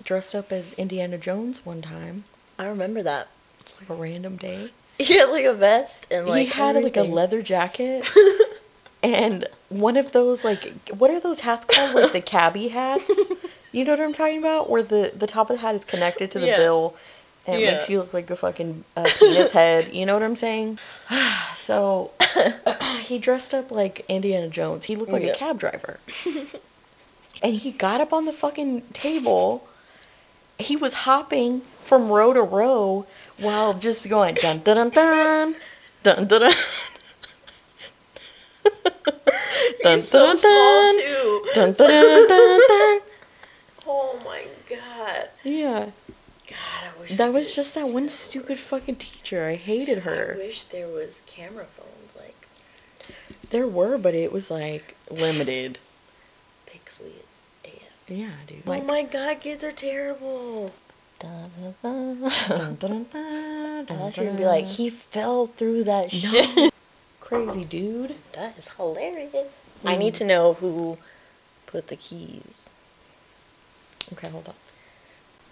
dressed 0.02 0.34
up 0.34 0.50
as 0.50 0.72
Indiana 0.74 1.16
Jones 1.18 1.64
one 1.64 1.80
time, 1.82 2.24
I 2.58 2.66
remember 2.66 3.02
that. 3.02 3.28
It's 3.60 3.74
like 3.80 3.88
a 3.90 3.94
random 3.94 4.36
day. 4.36 4.70
He 5.06 5.14
had 5.14 5.30
like 5.30 5.44
a 5.46 5.54
vest 5.54 6.06
and 6.10 6.26
like 6.26 6.48
he 6.48 6.52
had 6.52 6.76
like 6.82 6.96
a 6.96 7.02
leather 7.02 7.40
jacket 7.42 8.06
and 9.02 9.46
one 9.70 9.96
of 9.96 10.12
those 10.12 10.44
like 10.44 10.90
what 10.90 11.10
are 11.10 11.20
those 11.20 11.40
hats 11.40 11.64
called? 11.64 11.94
Like 11.94 12.12
the 12.12 12.20
cabbie 12.20 12.68
hats. 12.68 13.10
You 13.72 13.84
know 13.84 13.92
what 13.92 14.00
I'm 14.00 14.12
talking 14.12 14.38
about? 14.38 14.68
Where 14.68 14.82
the 14.82 15.12
the 15.16 15.28
top 15.28 15.48
of 15.48 15.56
the 15.58 15.62
hat 15.62 15.76
is 15.76 15.84
connected 15.84 16.32
to 16.32 16.40
the 16.40 16.48
Yeah. 16.48 16.56
bill, 16.56 16.96
and 17.46 17.62
it 17.62 17.66
makes 17.72 17.88
you 17.88 17.98
look 18.00 18.12
like 18.12 18.28
a 18.28 18.34
fucking 18.34 18.82
uh, 18.96 19.08
penis 19.16 19.52
head. 19.52 19.94
You 19.94 20.06
know 20.06 20.14
what 20.14 20.24
I'm 20.24 20.34
saying? 20.34 20.80
so 21.56 22.10
he 23.02 23.18
dressed 23.20 23.54
up 23.54 23.70
like 23.70 24.04
Indiana 24.08 24.48
Jones. 24.48 24.86
He 24.86 24.96
looked 24.96 25.12
like 25.12 25.22
Yeah. 25.22 25.28
a 25.30 25.36
cab 25.36 25.60
driver. 25.60 26.00
and 27.44 27.54
he 27.54 27.70
got 27.70 28.00
up 28.00 28.12
on 28.12 28.24
the 28.24 28.32
fucking 28.32 28.82
table. 28.92 29.68
He 30.58 30.74
was 30.74 30.92
hopping 31.06 31.60
from 31.84 32.08
row 32.10 32.32
to 32.32 32.42
row 32.42 33.06
while 33.40 33.74
just 33.74 34.08
going 34.08 34.34
dun 34.34 34.58
dun 34.60 34.76
dun 34.76 34.90
dun 34.90 35.54
dun 36.02 36.26
dun 36.26 36.40
dun. 36.40 36.52
dun, 39.82 39.96
He's 39.98 40.08
so 40.08 40.26
dun, 40.26 40.36
small 40.36 40.92
dun. 40.92 41.00
too. 41.00 41.44
Dun, 41.54 41.72
dun, 41.72 41.88
dun, 41.88 42.28
dun, 42.28 42.60
dun. 42.68 43.00
Oh 43.86 44.20
my 44.24 44.44
god. 44.68 45.28
Yeah, 45.42 45.86
God, 46.46 46.84
I 46.84 47.00
wish. 47.00 47.16
that 47.16 47.32
was 47.32 47.54
just 47.54 47.74
that 47.74 47.88
one 47.88 48.08
stupid 48.08 48.58
fucking 48.58 48.96
teacher. 48.96 49.44
I 49.46 49.54
hated 49.56 50.00
her. 50.00 50.34
I 50.34 50.38
wish 50.38 50.64
there 50.64 50.88
was 50.88 51.22
camera 51.26 51.64
phones 51.64 52.16
like 52.16 52.48
There 53.50 53.66
were, 53.66 53.98
but 53.98 54.14
it 54.14 54.32
was 54.32 54.50
like 54.50 54.96
limited. 55.10 55.78
pixely 56.66 57.22
AF. 57.64 57.72
Yeah, 58.08 58.30
dude. 58.46 58.62
oh 58.66 58.82
my 58.84 59.02
god, 59.02 59.40
kids 59.40 59.64
are 59.64 59.72
terrible. 59.72 60.72
Dun, 61.20 61.50
dun, 61.82 62.74
dun, 62.82 63.06
I 63.12 63.84
dun, 63.86 63.98
thought 63.98 64.16
you 64.16 64.24
gonna 64.24 64.38
be 64.38 64.46
like, 64.46 64.64
he 64.64 64.88
fell 64.88 65.46
through 65.46 65.84
that 65.84 66.06
No. 66.06 66.18
shit. 66.18 66.74
crazy 67.20 67.64
dude. 67.64 68.16
That 68.32 68.56
is 68.56 68.68
hilarious. 68.70 69.62
I 69.84 69.94
mm. 69.94 69.98
need 69.98 70.14
to 70.14 70.24
know 70.24 70.54
who 70.54 70.98
put 71.66 71.88
the 71.88 71.96
keys. 71.96 72.64
Okay, 74.12 74.28
hold 74.28 74.48
on. 74.48 74.54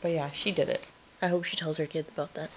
But 0.01 0.13
yeah, 0.13 0.31
she 0.31 0.51
did 0.53 0.69
it. 0.69 0.89
I 1.21 1.29
hope 1.29 1.45
she 1.45 1.57
tells 1.57 1.77
her 1.77 1.87
kids 1.87 2.09
about 2.09 2.35
that. 2.35 2.51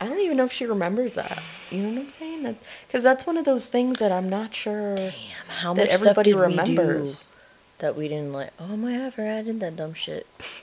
I 0.00 0.06
don't 0.06 0.20
even 0.20 0.36
know 0.36 0.44
if 0.44 0.52
she 0.52 0.64
remembers 0.66 1.14
that. 1.14 1.42
You 1.70 1.82
know 1.82 1.90
what 1.90 1.98
I'm 2.00 2.10
saying? 2.10 2.42
That 2.44 2.56
because 2.86 3.02
that's 3.02 3.26
one 3.26 3.36
of 3.36 3.44
those 3.44 3.66
things 3.66 3.98
that 3.98 4.10
I'm 4.12 4.28
not 4.28 4.54
sure 4.54 4.96
Damn, 4.96 5.12
how 5.48 5.74
that 5.74 5.86
much 5.86 5.94
everybody 5.94 6.32
remembers. 6.32 6.66
we 6.68 7.06
do 7.06 7.28
that 7.78 7.96
we 7.96 8.08
didn't 8.08 8.32
like? 8.32 8.50
Oh 8.58 8.76
my 8.76 8.96
god, 8.96 9.06
I 9.06 9.10
forgot 9.10 9.38
I 9.38 9.42
did 9.42 9.60
that 9.60 9.76
dumb 9.76 9.94
shit. 9.94 10.26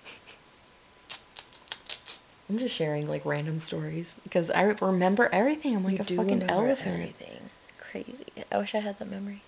I'm 2.49 2.57
just 2.57 2.75
sharing 2.75 3.07
like 3.07 3.25
random 3.25 3.59
stories 3.59 4.17
because 4.23 4.49
I 4.49 4.63
remember 4.63 5.29
everything. 5.31 5.75
I'm 5.75 5.83
like 5.83 6.09
You 6.09 6.15
a 6.15 6.17
fucking 6.17 6.43
elephant. 6.43 6.95
Everything. 6.95 7.49
Crazy. 7.77 8.25
I 8.51 8.57
wish 8.57 8.73
I 8.73 8.79
had 8.79 8.97
that 8.99 9.09
memory. 9.09 9.43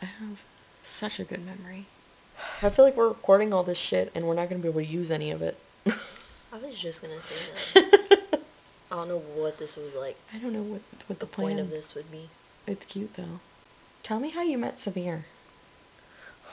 I 0.00 0.06
have 0.06 0.42
such 0.82 1.20
a 1.20 1.24
good 1.24 1.44
memory. 1.44 1.86
I 2.62 2.70
feel 2.70 2.84
like 2.84 2.96
we're 2.96 3.08
recording 3.08 3.52
all 3.52 3.64
this 3.64 3.78
shit 3.78 4.10
and 4.14 4.26
we're 4.26 4.34
not 4.34 4.48
gonna 4.48 4.62
be 4.62 4.68
able 4.68 4.80
to 4.80 4.86
use 4.86 5.10
any 5.10 5.30
of 5.30 5.42
it. 5.42 5.58
I 5.86 6.56
was 6.56 6.78
just 6.78 7.02
gonna 7.02 7.20
say 7.22 7.34
that. 7.74 8.40
I 8.90 8.94
don't 8.94 9.08
know 9.08 9.18
what 9.18 9.58
this 9.58 9.76
was 9.76 9.94
like. 9.94 10.16
I 10.32 10.38
don't 10.38 10.54
know 10.54 10.62
what 10.62 10.80
what 11.06 11.18
the 11.18 11.26
The 11.26 11.30
point 11.30 11.60
of 11.60 11.68
this 11.68 11.94
would 11.94 12.10
be. 12.10 12.30
It's 12.66 12.86
cute 12.86 13.14
though. 13.14 13.40
Tell 14.02 14.20
me 14.20 14.30
how 14.30 14.42
you 14.42 14.56
met 14.56 14.76
Samir. 14.76 15.24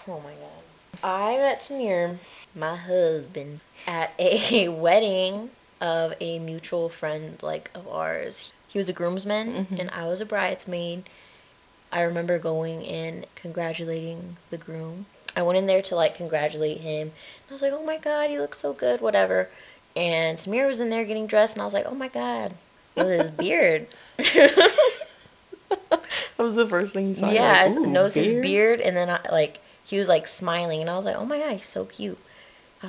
Oh 0.07 0.19
my 0.19 0.33
god. 0.33 1.01
I 1.03 1.37
met 1.37 1.61
Samir, 1.61 2.17
my 2.53 2.75
husband, 2.75 3.61
at 3.87 4.13
a 4.19 4.67
wedding 4.69 5.51
of 5.85 6.15
a 6.19 6.39
mutual 6.39 6.89
friend 6.89 7.37
like 7.43 7.69
of 7.75 7.87
ours. 7.87 8.51
He 8.67 8.79
was 8.79 8.89
a 8.89 8.93
groomsman 8.93 9.67
Mhm. 9.67 9.79
and 9.79 9.89
I 9.91 10.07
was 10.07 10.19
a 10.19 10.25
bridesmaid. 10.25 11.03
I 11.91 12.01
remember 12.01 12.39
going 12.39 12.81
in 12.83 13.25
congratulating 13.35 14.37
the 14.49 14.57
groom. 14.57 15.05
I 15.35 15.43
went 15.43 15.57
in 15.59 15.67
there 15.67 15.81
to 15.83 15.95
like 15.95 16.15
congratulate 16.15 16.79
him. 16.79 17.11
I 17.49 17.53
was 17.53 17.61
like, 17.61 17.71
"Oh 17.73 17.83
my 17.85 17.97
god, 17.97 18.29
he 18.31 18.39
looks 18.39 18.59
so 18.59 18.73
good, 18.73 18.99
whatever." 18.99 19.49
And 19.95 20.37
Samir 20.37 20.67
was 20.67 20.79
in 20.81 20.89
there 20.89 21.05
getting 21.05 21.27
dressed 21.27 21.53
and 21.55 21.61
I 21.61 21.65
was 21.65 21.73
like, 21.73 21.85
"Oh 21.85 21.95
my 21.95 22.07
god, 22.09 22.53
with 22.95 23.07
his 23.09 23.29
beard." 23.43 23.87
That 26.37 26.43
was 26.43 26.55
the 26.55 26.67
first 26.67 26.91
thing 26.93 27.07
he 27.09 27.13
saw. 27.15 27.29
Yeah, 27.31 27.61
I 27.61 27.67
like, 27.67 27.77
"Ooh, 27.77 27.85
noticed 27.87 28.15
his 28.15 28.41
beard, 28.41 28.81
and 28.81 28.95
then 28.97 29.09
I, 29.09 29.19
like 29.31 29.59
he 29.85 29.97
was 29.97 30.09
like 30.09 30.27
smiling, 30.27 30.81
and 30.81 30.89
I 30.89 30.97
was 30.97 31.05
like, 31.05 31.15
"Oh 31.15 31.25
my 31.25 31.37
god, 31.39 31.53
he's 31.53 31.65
so 31.65 31.85
cute." 31.85 32.17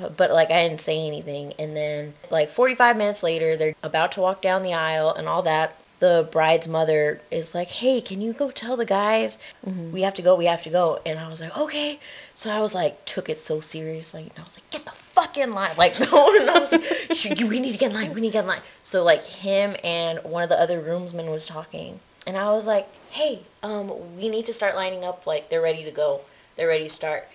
Uh, 0.03 0.09
but 0.09 0.31
like 0.31 0.51
I 0.51 0.67
didn't 0.67 0.81
say 0.81 1.05
anything, 1.07 1.53
and 1.59 1.75
then 1.75 2.13
like 2.29 2.49
45 2.49 2.97
minutes 2.97 3.23
later, 3.23 3.55
they're 3.55 3.75
about 3.83 4.11
to 4.13 4.21
walk 4.21 4.41
down 4.41 4.63
the 4.63 4.73
aisle 4.73 5.13
and 5.13 5.27
all 5.27 5.41
that. 5.43 5.75
The 5.99 6.27
bride's 6.31 6.67
mother 6.67 7.21
is 7.31 7.55
like, 7.55 7.69
"Hey, 7.69 8.01
can 8.01 8.21
you 8.21 8.31
go 8.33 8.51
tell 8.51 8.77
the 8.77 8.85
guys 8.85 9.39
Mhm. 9.67 9.91
we 9.91 10.03
have 10.03 10.13
to 10.15 10.21
go? 10.21 10.35
We 10.35 10.45
have 10.45 10.61
to 10.63 10.69
go." 10.69 10.99
And 11.05 11.17
I 11.17 11.27
was 11.27 11.41
like, 11.41 11.57
"Okay." 11.57 11.99
So 12.35 12.51
I 12.51 12.59
was 12.59 12.75
like, 12.75 13.03
took 13.05 13.29
it 13.29 13.39
so 13.39 13.59
seriously, 13.61 14.29
and 14.35 14.43
I 14.43 14.45
was 14.45 14.57
like, 14.57 14.69
"Get 14.69 14.85
the 14.85 14.91
fuck 14.91 15.37
in 15.39 15.55
line!" 15.55 15.71
Like, 15.75 15.99
no, 16.11 16.35
and 16.39 16.49
I 16.51 16.59
was 16.59 16.71
like, 16.71 17.39
we 17.39 17.59
need 17.59 17.71
to 17.71 17.77
get 17.79 17.89
in 17.91 17.95
line. 17.97 18.13
We 18.13 18.21
need 18.21 18.27
to 18.29 18.33
get 18.33 18.41
in 18.43 18.47
line." 18.47 18.61
So 18.83 19.03
like 19.03 19.23
him 19.25 19.75
and 19.83 20.19
one 20.23 20.43
of 20.43 20.49
the 20.49 20.59
other 20.61 20.79
roomsmen 20.79 21.31
was 21.31 21.47
talking, 21.47 21.99
and 22.27 22.37
I 22.37 22.51
was 22.51 22.67
like, 22.67 22.87
"Hey, 23.09 23.39
um, 23.63 24.15
we 24.17 24.29
need 24.29 24.45
to 24.45 24.53
start 24.53 24.75
lining 24.75 25.03
up. 25.03 25.25
Like 25.25 25.49
they're 25.49 25.61
ready 25.61 25.83
to 25.83 25.91
go. 25.91 26.21
They're 26.57 26.67
ready 26.67 26.83
to 26.83 26.89
start." 26.91 27.27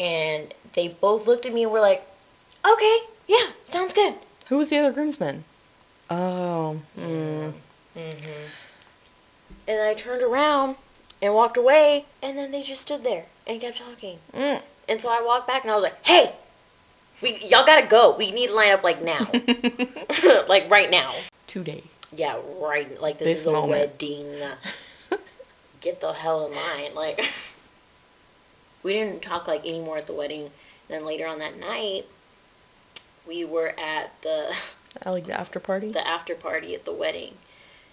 And 0.00 0.54
they 0.72 0.88
both 0.88 1.26
looked 1.26 1.44
at 1.44 1.52
me 1.52 1.62
and 1.64 1.70
were 1.72 1.80
like, 1.80 2.02
"Okay, 2.66 2.98
yeah, 3.28 3.50
sounds 3.64 3.92
good." 3.92 4.14
Who 4.48 4.56
was 4.58 4.70
the 4.70 4.78
other 4.78 4.92
groomsman? 4.92 5.44
Oh, 6.08 6.80
mm. 6.98 7.52
Mm-hmm. 7.96 8.46
And 9.68 9.80
I 9.82 9.94
turned 9.94 10.22
around 10.22 10.76
and 11.22 11.34
walked 11.34 11.56
away, 11.56 12.06
and 12.22 12.36
then 12.38 12.50
they 12.50 12.62
just 12.62 12.80
stood 12.80 13.04
there 13.04 13.26
and 13.46 13.60
kept 13.60 13.78
talking. 13.78 14.18
Mm. 14.32 14.62
And 14.88 15.00
so 15.00 15.08
I 15.10 15.20
walked 15.22 15.46
back 15.46 15.62
and 15.62 15.70
I 15.70 15.74
was 15.74 15.84
like, 15.84 16.04
"Hey, 16.06 16.32
we 17.22 17.36
y'all 17.44 17.66
gotta 17.66 17.86
go. 17.86 18.16
We 18.16 18.30
need 18.32 18.48
to 18.48 18.54
line 18.54 18.72
up 18.72 18.82
like 18.82 19.02
now, 19.02 19.28
like 20.48 20.68
right 20.70 20.90
now. 20.90 21.12
today. 21.46 21.84
Yeah, 22.16 22.38
right. 22.58 23.00
Like 23.00 23.18
this, 23.18 23.28
This 23.28 23.40
is 23.40 23.46
a 23.46 23.52
moment. 23.52 23.92
wedding. 24.00 24.40
Get 25.80 26.00
the 26.00 26.12
hell 26.12 26.46
in 26.46 26.52
line. 26.54 26.94
Like 26.94 27.24
we 28.82 28.92
didn't 28.92 29.22
talk 29.22 29.46
like 29.48 29.66
anymore 29.66 29.98
at 29.98 30.06
the 30.06 30.12
wedding. 30.12 30.50
Then 30.88 31.04
later 31.04 31.26
on 31.26 31.38
that 31.38 31.58
night, 31.58 32.06
we 33.26 33.44
were 33.44 33.74
at 33.78 34.20
the 34.22 34.54
I 35.04 35.10
like 35.16 35.26
the 35.26 35.38
after 35.38 35.60
party. 35.60 35.88
the 35.92 36.06
after 36.06 36.34
party 36.34 36.74
at 36.74 36.84
the 36.84 36.92
wedding, 36.92 37.34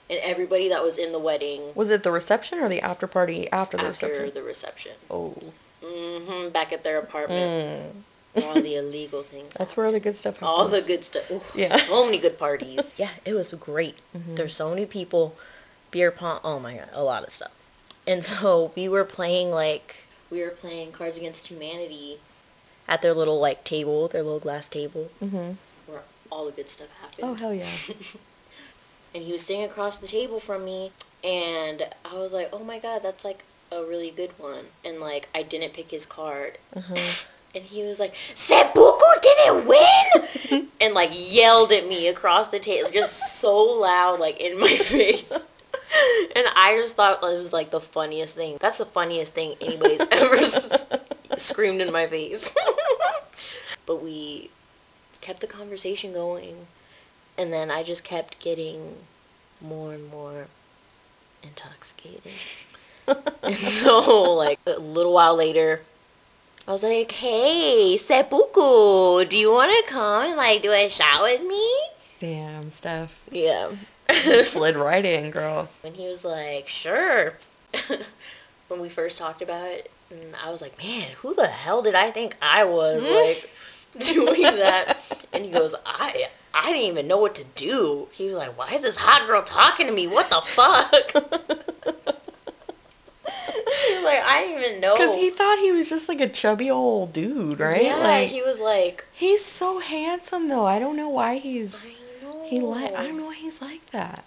and 0.09 0.19
everybody 0.23 0.67
that 0.69 0.83
was 0.83 0.97
in 0.97 1.11
the 1.11 1.19
wedding 1.19 1.61
Was 1.75 1.89
it 1.89 2.03
the 2.03 2.11
reception 2.11 2.59
or 2.59 2.69
the 2.69 2.81
after 2.81 3.07
party 3.07 3.51
after 3.51 3.77
the 3.77 3.83
after 3.83 4.07
reception? 4.07 4.27
After 4.27 4.39
the 4.39 4.43
reception. 4.43 4.91
Oh, 5.09 5.35
hmm 5.83 6.49
Back 6.49 6.73
at 6.73 6.83
their 6.83 6.97
apartment, 6.99 7.93
mm. 8.35 8.43
all 8.43 8.59
the 8.61 8.75
illegal 8.81 9.21
things. 9.21 9.53
that's 9.53 9.77
where 9.77 9.85
all 9.85 9.91
the 9.91 9.99
good 9.99 10.15
stuff 10.17 10.35
happens. 10.39 10.49
all 10.49 10.67
the 10.67 10.81
good 10.81 11.03
stuff. 11.03 11.53
Yeah. 11.55 11.75
so 11.77 12.05
many 12.05 12.17
good 12.17 12.39
parties. 12.39 12.95
yeah, 12.97 13.09
it 13.25 13.33
was 13.33 13.51
great. 13.51 13.97
Mhm. 14.17 14.37
There's 14.37 14.55
so 14.55 14.69
many 14.69 14.85
people, 14.87 15.35
beer 15.91 16.09
pong. 16.11 16.39
Oh 16.43 16.59
my 16.59 16.77
god, 16.77 16.89
a 16.93 17.03
lot 17.03 17.23
of 17.23 17.29
stuff. 17.31 17.51
And 18.07 18.23
so 18.23 18.71
we 18.75 18.87
were 18.89 19.03
playing 19.03 19.51
like 19.51 19.97
we 20.29 20.41
were 20.41 20.49
playing 20.49 20.91
Cards 20.91 21.17
Against 21.17 21.47
Humanity 21.47 22.17
at 22.87 23.01
their 23.01 23.13
little 23.13 23.39
like 23.39 23.63
table, 23.63 24.07
their 24.07 24.23
little 24.23 24.39
glass 24.39 24.67
table 24.69 25.09
Mm-hmm. 25.23 25.51
where 25.91 26.01
all 26.31 26.45
the 26.45 26.51
good 26.51 26.69
stuff 26.69 26.87
happened. 27.01 27.19
Oh 27.23 27.33
hell 27.33 27.53
yeah. 27.53 27.67
and 29.15 29.23
he 29.23 29.31
was 29.31 29.41
sitting 29.43 29.63
across 29.63 29.97
the 29.97 30.07
table 30.07 30.39
from 30.39 30.65
me 30.65 30.91
and 31.23 31.83
i 32.05 32.13
was 32.15 32.33
like 32.33 32.49
oh 32.53 32.63
my 32.63 32.77
god 32.77 33.01
that's 33.01 33.23
like 33.25 33.43
a 33.71 33.81
really 33.83 34.11
good 34.11 34.29
one 34.37 34.65
and 34.85 34.99
like 34.99 35.27
i 35.33 35.41
didn't 35.41 35.73
pick 35.73 35.89
his 35.89 36.05
card 36.05 36.57
Uh-huh. 36.75 36.95
and 37.55 37.63
he 37.63 37.81
was 37.83 37.99
like 37.99 38.13
seppuku 38.35 39.05
didn't 39.21 39.65
win 39.65 40.67
and 40.81 40.93
like 40.93 41.09
yelled 41.13 41.71
at 41.71 41.87
me 41.87 42.07
across 42.07 42.49
the 42.49 42.59
table 42.59 42.89
just 42.91 43.39
so 43.39 43.57
loud 43.57 44.19
like 44.19 44.39
in 44.39 44.59
my 44.59 44.75
face 44.75 45.31
and 46.35 46.45
i 46.55 46.77
just 46.79 46.95
thought 46.95 47.23
it 47.23 47.37
was 47.37 47.53
like 47.53 47.69
the 47.71 47.81
funniest 47.81 48.35
thing 48.35 48.57
that's 48.59 48.77
the 48.77 48.85
funniest 48.85 49.33
thing 49.33 49.55
anybody's 49.61 50.01
ever 50.11 50.35
s- 50.35 50.85
screamed 51.37 51.81
in 51.81 51.91
my 51.91 52.07
face 52.07 52.53
but 53.85 54.03
we 54.03 54.49
kept 55.21 55.39
the 55.41 55.47
conversation 55.47 56.13
going 56.13 56.67
and 57.37 57.53
then 57.53 57.69
I 57.69 57.83
just 57.83 58.03
kept 58.03 58.39
getting 58.39 58.95
more 59.61 59.93
and 59.93 60.09
more 60.09 60.47
intoxicated. 61.43 62.31
and 63.43 63.55
so, 63.55 64.33
like, 64.33 64.59
a 64.65 64.79
little 64.79 65.13
while 65.13 65.35
later, 65.35 65.81
I 66.67 66.71
was 66.71 66.83
like, 66.83 67.11
hey, 67.11 67.95
Seppuku, 67.97 69.25
do 69.25 69.37
you 69.37 69.51
want 69.51 69.71
to 69.71 69.91
come 69.91 70.29
and, 70.29 70.35
like, 70.35 70.61
do 70.61 70.71
a 70.71 70.89
shot 70.89 71.21
with 71.21 71.41
me? 71.47 71.71
Damn, 72.19 72.71
Steph. 72.71 73.21
Yeah. 73.31 73.69
Slid 74.43 74.77
right 74.77 75.05
in, 75.05 75.31
girl. 75.31 75.69
and 75.83 75.95
he 75.95 76.07
was 76.07 76.23
like, 76.23 76.67
sure. 76.67 77.33
when 78.67 78.79
we 78.81 78.89
first 78.89 79.17
talked 79.17 79.41
about 79.41 79.67
it, 79.67 79.91
and 80.09 80.35
I 80.43 80.51
was 80.51 80.61
like, 80.61 80.77
man, 80.77 81.09
who 81.17 81.33
the 81.33 81.47
hell 81.47 81.81
did 81.81 81.95
I 81.95 82.11
think 82.11 82.35
I 82.41 82.63
was, 82.63 83.03
hmm? 83.03 83.13
like, 83.13 83.49
doing 83.99 84.41
that? 84.41 85.25
And 85.33 85.43
he 85.45 85.51
goes, 85.51 85.75
I 85.85 86.27
I 86.53 86.71
didn't 86.71 86.87
even 86.87 87.07
know 87.07 87.17
what 87.17 87.35
to 87.35 87.43
do. 87.55 88.07
He 88.11 88.25
was 88.25 88.35
like, 88.35 88.57
why 88.57 88.69
is 88.71 88.81
this 88.81 88.97
hot 88.97 89.27
girl 89.27 89.43
talking 89.43 89.85
to 89.85 89.93
me? 89.93 90.07
What 90.07 90.29
the 90.29 90.41
fuck? 90.41 91.11
he 93.87 94.03
like, 94.03 94.23
I 94.23 94.43
didn't 94.43 94.63
even 94.63 94.81
know. 94.81 94.95
Because 94.95 95.15
he 95.15 95.29
thought 95.29 95.59
he 95.59 95.71
was 95.71 95.89
just 95.89 96.09
like 96.09 96.19
a 96.19 96.27
chubby 96.27 96.71
old 96.71 97.13
dude, 97.13 97.59
right? 97.59 97.83
Yeah, 97.83 97.97
like 97.97 98.29
he 98.29 98.41
was 98.41 98.59
like, 98.59 99.05
he's 99.13 99.45
so 99.45 99.79
handsome 99.79 100.47
though. 100.47 100.65
I 100.65 100.79
don't 100.79 100.95
know 100.95 101.09
why 101.09 101.37
he's 101.37 101.85
I. 101.85 102.06
he 102.47 102.59
like 102.59 102.93
I 102.95 103.05
don't 103.05 103.17
know 103.17 103.25
why 103.25 103.35
he's 103.35 103.61
like 103.61 103.85
that. 103.91 104.23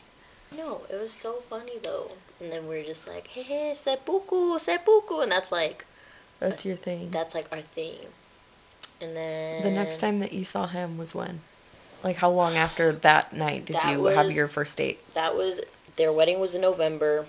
No, 0.57 0.83
it 0.91 1.01
was 1.01 1.13
so 1.13 1.35
funny 1.49 1.79
though. 1.83 2.11
And 2.41 2.51
then 2.51 2.67
we 2.69 2.79
are 2.81 2.85
just 2.85 3.07
like, 3.07 3.29
hey, 3.29 3.43
hey, 3.43 3.73
seppuku, 3.77 4.59
seppuku. 4.59 5.21
And 5.21 5.31
that's 5.31 5.53
like, 5.53 5.85
That's 6.39 6.65
your 6.65 6.77
thing. 6.77 7.11
that's 7.11 7.35
like 7.35 7.47
our 7.53 7.61
thing. 7.61 7.99
And 9.01 9.15
then 9.17 9.63
the 9.63 9.71
next 9.71 9.99
time 10.01 10.19
that 10.21 10.33
you 10.33 10.45
saw 10.45 10.67
him 10.67 10.99
was 10.99 11.15
when? 11.15 11.41
Like 12.03 12.17
how 12.17 12.31
long 12.31 12.57
after 12.57 12.93
that 12.93 13.33
night 13.35 13.67
did 13.67 13.77
That 13.77 13.93
you 13.93 14.05
have 14.07 14.31
your 14.33 14.49
first 14.49 14.77
date? 14.79 14.99
that 15.15 15.37
was 15.37 15.61
their 15.97 16.13
wedding 16.13 16.41
was 16.41 16.55
in 16.55 16.63
November. 16.63 17.27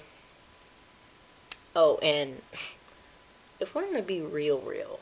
Oh, 1.76 1.98
and 2.02 2.42
if 3.60 3.76
we're 3.76 3.86
gonna 3.86 4.02
be 4.02 4.22
real, 4.22 4.60
real, 4.60 5.00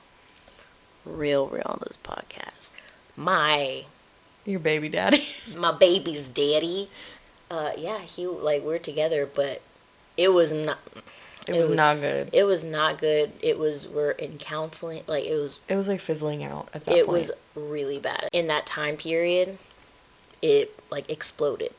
real, 1.05 1.47
real 1.47 1.63
on 1.65 1.79
this 1.87 1.97
podcast, 2.03 2.69
my 3.15 3.85
Your 4.49 4.59
baby 4.59 4.89
daddy. 4.89 5.27
my 5.55 5.71
baby's 5.71 6.27
daddy, 6.27 6.89
uh, 7.51 7.71
yeah, 7.77 7.99
he 7.99 8.25
like 8.25 8.63
we're 8.63 8.79
together, 8.79 9.27
but 9.27 9.61
it 10.17 10.29
was 10.29 10.51
not. 10.51 10.79
It, 11.47 11.57
was, 11.57 11.69
not 11.69 11.99
good. 11.99 12.29
It 12.33 12.43
was 12.43 12.63
not 12.63 12.97
good. 12.99 13.31
It 13.41 13.57
was 13.57 13.87
we're 13.87 14.11
in 14.11 14.39
counseling. 14.39 15.03
Like 15.05 15.25
it 15.25 15.35
was. 15.35 15.61
It 15.69 15.75
was 15.75 15.87
like 15.87 15.99
fizzling 15.99 16.43
out 16.43 16.67
at 16.73 16.85
that 16.85 16.91
point. 16.91 16.97
It 16.97 17.05
point. 17.05 17.17
was 17.19 17.31
really 17.55 17.99
bad. 17.99 18.27
In 18.33 18.47
that 18.47 18.65
time 18.65 18.97
period, 18.97 19.59
it 20.41 20.75
like 20.89 21.09
exploded. 21.11 21.73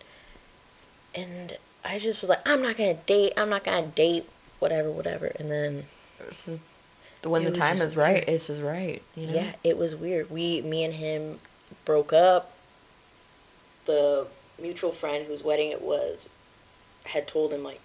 And 1.13 1.57
I 1.85 1.99
just 1.99 2.21
was 2.21 2.31
like, 2.31 2.49
I'm 2.49 2.63
not 2.63 2.77
gonna 2.77 2.95
date. 2.95 3.33
I'm 3.37 3.51
not 3.51 3.65
gonna 3.65 3.89
date. 3.89 4.29
Whatever, 4.61 4.93
whatever. 4.93 5.27
And 5.41 5.51
then 5.51 5.85
This 6.29 6.47
is 6.47 6.61
when 7.25 7.45
the 7.45 7.51
time 7.51 7.77
just 7.77 7.87
is 7.87 7.97
right, 7.97 8.15
weird. 8.15 8.29
it's 8.29 8.47
just 8.47 8.63
right. 8.63 9.03
You 9.17 9.27
know? 9.27 9.35
yeah, 9.35 9.53
it 9.65 9.77
was 9.77 9.97
weird. 9.97 10.31
We, 10.31 10.63
me 10.63 10.85
and 10.85 10.95
him, 10.95 11.39
broke 11.85 12.13
up. 12.13 12.53
The 13.91 14.27
mutual 14.61 14.93
friend 14.93 15.27
whose 15.27 15.43
wedding 15.43 15.71
it 15.71 15.83
was, 15.83 16.29
had 17.05 17.27
told 17.27 17.53
him 17.53 17.65
like, 17.65 17.81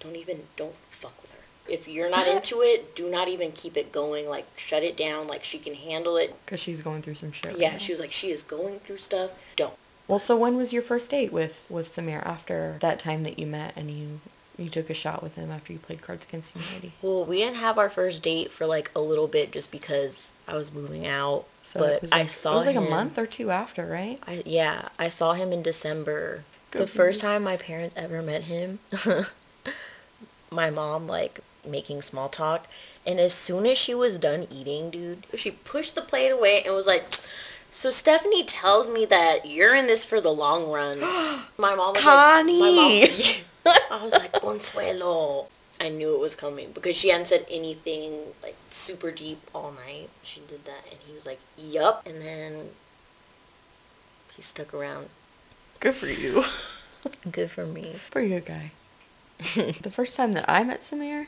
don't 0.00 0.16
even 0.16 0.42
don't 0.56 0.74
fuck 0.90 1.20
with 1.22 1.32
her. 1.32 1.38
If 1.68 1.86
you're 1.86 2.10
not 2.10 2.26
into 2.36 2.60
it, 2.60 2.96
do 2.96 3.08
not 3.08 3.28
even 3.28 3.52
keep 3.52 3.76
it 3.76 3.92
going. 3.92 4.28
Like 4.28 4.46
shut 4.56 4.82
it 4.82 4.96
down. 4.96 5.28
Like 5.28 5.44
she 5.44 5.58
can 5.58 5.74
handle 5.74 6.16
it. 6.16 6.34
Because 6.44 6.60
she's 6.60 6.80
going 6.80 7.02
through 7.02 7.14
some 7.14 7.32
shit. 7.32 7.56
Yeah, 7.58 7.72
now. 7.72 7.78
she 7.78 7.92
was 7.92 8.00
like, 8.00 8.12
she 8.12 8.30
is 8.30 8.42
going 8.42 8.80
through 8.80 8.98
stuff. 8.98 9.30
Don't. 9.54 9.74
Well, 10.08 10.18
so 10.18 10.36
when 10.36 10.56
was 10.56 10.72
your 10.72 10.82
first 10.82 11.10
date 11.10 11.32
with 11.32 11.64
with 11.68 11.92
Samir 11.92 12.24
after 12.24 12.76
that 12.80 12.98
time 12.98 13.22
that 13.24 13.38
you 13.38 13.46
met 13.46 13.74
and 13.76 13.90
you 13.90 14.20
you 14.58 14.68
took 14.68 14.88
a 14.90 14.94
shot 14.94 15.22
with 15.22 15.34
him 15.34 15.50
after 15.50 15.72
you 15.72 15.78
played 15.78 16.00
Cards 16.02 16.24
Against 16.24 16.52
Humanity? 16.52 16.92
Well, 17.02 17.24
we 17.24 17.38
didn't 17.38 17.56
have 17.56 17.78
our 17.78 17.90
first 17.90 18.22
date 18.22 18.50
for 18.50 18.66
like 18.66 18.90
a 18.94 19.00
little 19.00 19.28
bit 19.28 19.52
just 19.52 19.70
because 19.70 20.32
I 20.48 20.54
was 20.54 20.72
moving 20.72 21.06
out. 21.06 21.44
So 21.62 21.80
but 21.80 21.92
it 21.94 22.02
was 22.02 22.12
I 22.12 22.26
saw 22.26 22.52
it 22.52 22.56
was 22.56 22.66
like 22.66 22.76
him, 22.76 22.86
a 22.86 22.90
month 22.90 23.18
or 23.18 23.26
two 23.26 23.50
after, 23.50 23.86
right? 23.86 24.18
I 24.26 24.42
yeah, 24.46 24.88
I 24.98 25.08
saw 25.08 25.32
him 25.34 25.52
in 25.52 25.62
December. 25.62 26.44
Good 26.70 26.82
the 26.82 26.86
first 26.86 27.18
you. 27.22 27.28
time 27.28 27.42
my 27.42 27.56
parents 27.56 27.94
ever 27.96 28.22
met 28.22 28.42
him, 28.44 28.78
my 30.50 30.70
mom 30.70 31.06
like 31.06 31.40
making 31.66 32.02
small 32.02 32.28
talk, 32.28 32.66
And 33.04 33.18
as 33.20 33.34
soon 33.34 33.66
as 33.66 33.76
she 33.78 33.94
was 33.94 34.18
done 34.18 34.46
eating, 34.50 34.90
dude, 34.90 35.26
she 35.36 35.50
pushed 35.50 35.94
the 35.94 36.02
plate 36.02 36.30
away 36.30 36.62
and 36.64 36.74
was 36.74 36.86
like, 36.86 37.04
"So 37.70 37.90
Stephanie 37.90 38.44
tells 38.44 38.88
me 38.88 39.04
that 39.06 39.46
you're 39.46 39.74
in 39.74 39.86
this 39.86 40.04
for 40.04 40.20
the 40.20 40.32
long 40.32 40.70
run." 40.70 41.00
My 41.58 41.74
mom 41.74 41.94
was 41.94 42.02
Connie. 42.02 42.60
like, 42.60 43.10
"My 43.10 43.26
mom." 43.34 43.34
I 43.90 44.02
was 44.04 44.12
like, 44.12 44.32
"Consuelo." 44.32 45.46
I 45.78 45.90
knew 45.90 46.14
it 46.14 46.20
was 46.20 46.34
coming 46.34 46.70
because 46.72 46.96
she 46.96 47.08
hadn't 47.10 47.28
said 47.28 47.44
anything 47.50 48.32
like 48.42 48.56
super 48.70 49.10
deep 49.10 49.40
all 49.54 49.72
night. 49.72 50.08
She 50.22 50.40
did 50.48 50.64
that, 50.64 50.84
and 50.90 50.98
he 51.06 51.14
was 51.14 51.26
like, 51.26 51.40
"Yup," 51.58 52.06
and 52.06 52.22
then 52.22 52.70
he 54.34 54.40
stuck 54.42 54.72
around. 54.72 55.08
Good 55.80 55.94
for 55.94 56.06
you. 56.06 56.44
Good 57.30 57.50
for 57.50 57.66
me. 57.66 57.96
For 58.10 58.26
good 58.26 58.46
guy. 58.46 58.72
the 59.38 59.90
first 59.92 60.16
time 60.16 60.32
that 60.32 60.44
I 60.48 60.64
met 60.64 60.80
Samir 60.80 61.26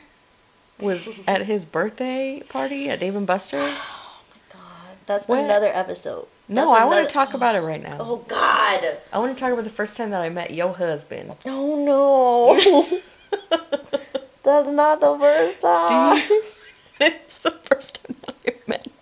was 0.79 1.07
at 1.27 1.43
his 1.43 1.63
birthday 1.65 2.41
party 2.49 2.89
at 2.89 2.99
Dave 2.99 3.15
and 3.15 3.27
Buster's. 3.27 3.77
Oh 4.01 4.23
my 4.31 4.59
god, 4.59 4.97
that's 5.05 5.27
What? 5.27 5.43
another 5.45 5.69
episode. 5.73 6.27
No, 6.51 6.65
That's 6.65 6.81
I 6.81 6.85
want 6.85 7.07
to 7.07 7.13
talk 7.13 7.35
about 7.35 7.55
it 7.55 7.61
right 7.61 7.81
now. 7.81 7.97
Oh 7.99 8.17
god. 8.27 8.97
I 9.13 9.19
want 9.19 9.37
to 9.37 9.39
talk 9.39 9.53
about 9.53 9.65
the 9.65 9.69
first 9.69 9.95
time 9.95 10.09
that 10.09 10.21
I 10.21 10.29
met 10.29 10.51
your 10.51 10.73
husband. 10.73 11.35
Oh 11.45 11.85
no. 11.85 12.99
That's 14.43 14.69
not 14.69 14.99
the 14.99 15.15
first 15.19 15.61
time. 15.61 16.17
you? 16.27 16.43
it's 16.99 17.37
the 17.37 17.51
first 17.51 17.99
time 18.03 18.15
that 18.25 18.35
I 18.47 18.55
met 18.65 18.87
him. 18.87 18.93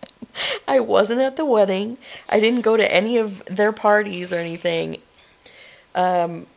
I 0.68 0.82
wasn't 0.82 1.22
at 1.22 1.38
the 1.38 1.46
wedding. 1.46 1.98
I 2.28 2.42
didn't 2.42 2.62
go 2.62 2.76
to 2.76 2.94
any 2.94 3.18
of 3.18 3.46
their 3.46 3.72
parties 3.72 4.34
or 4.34 4.40
anything. 4.40 4.98
Um, 5.96 6.48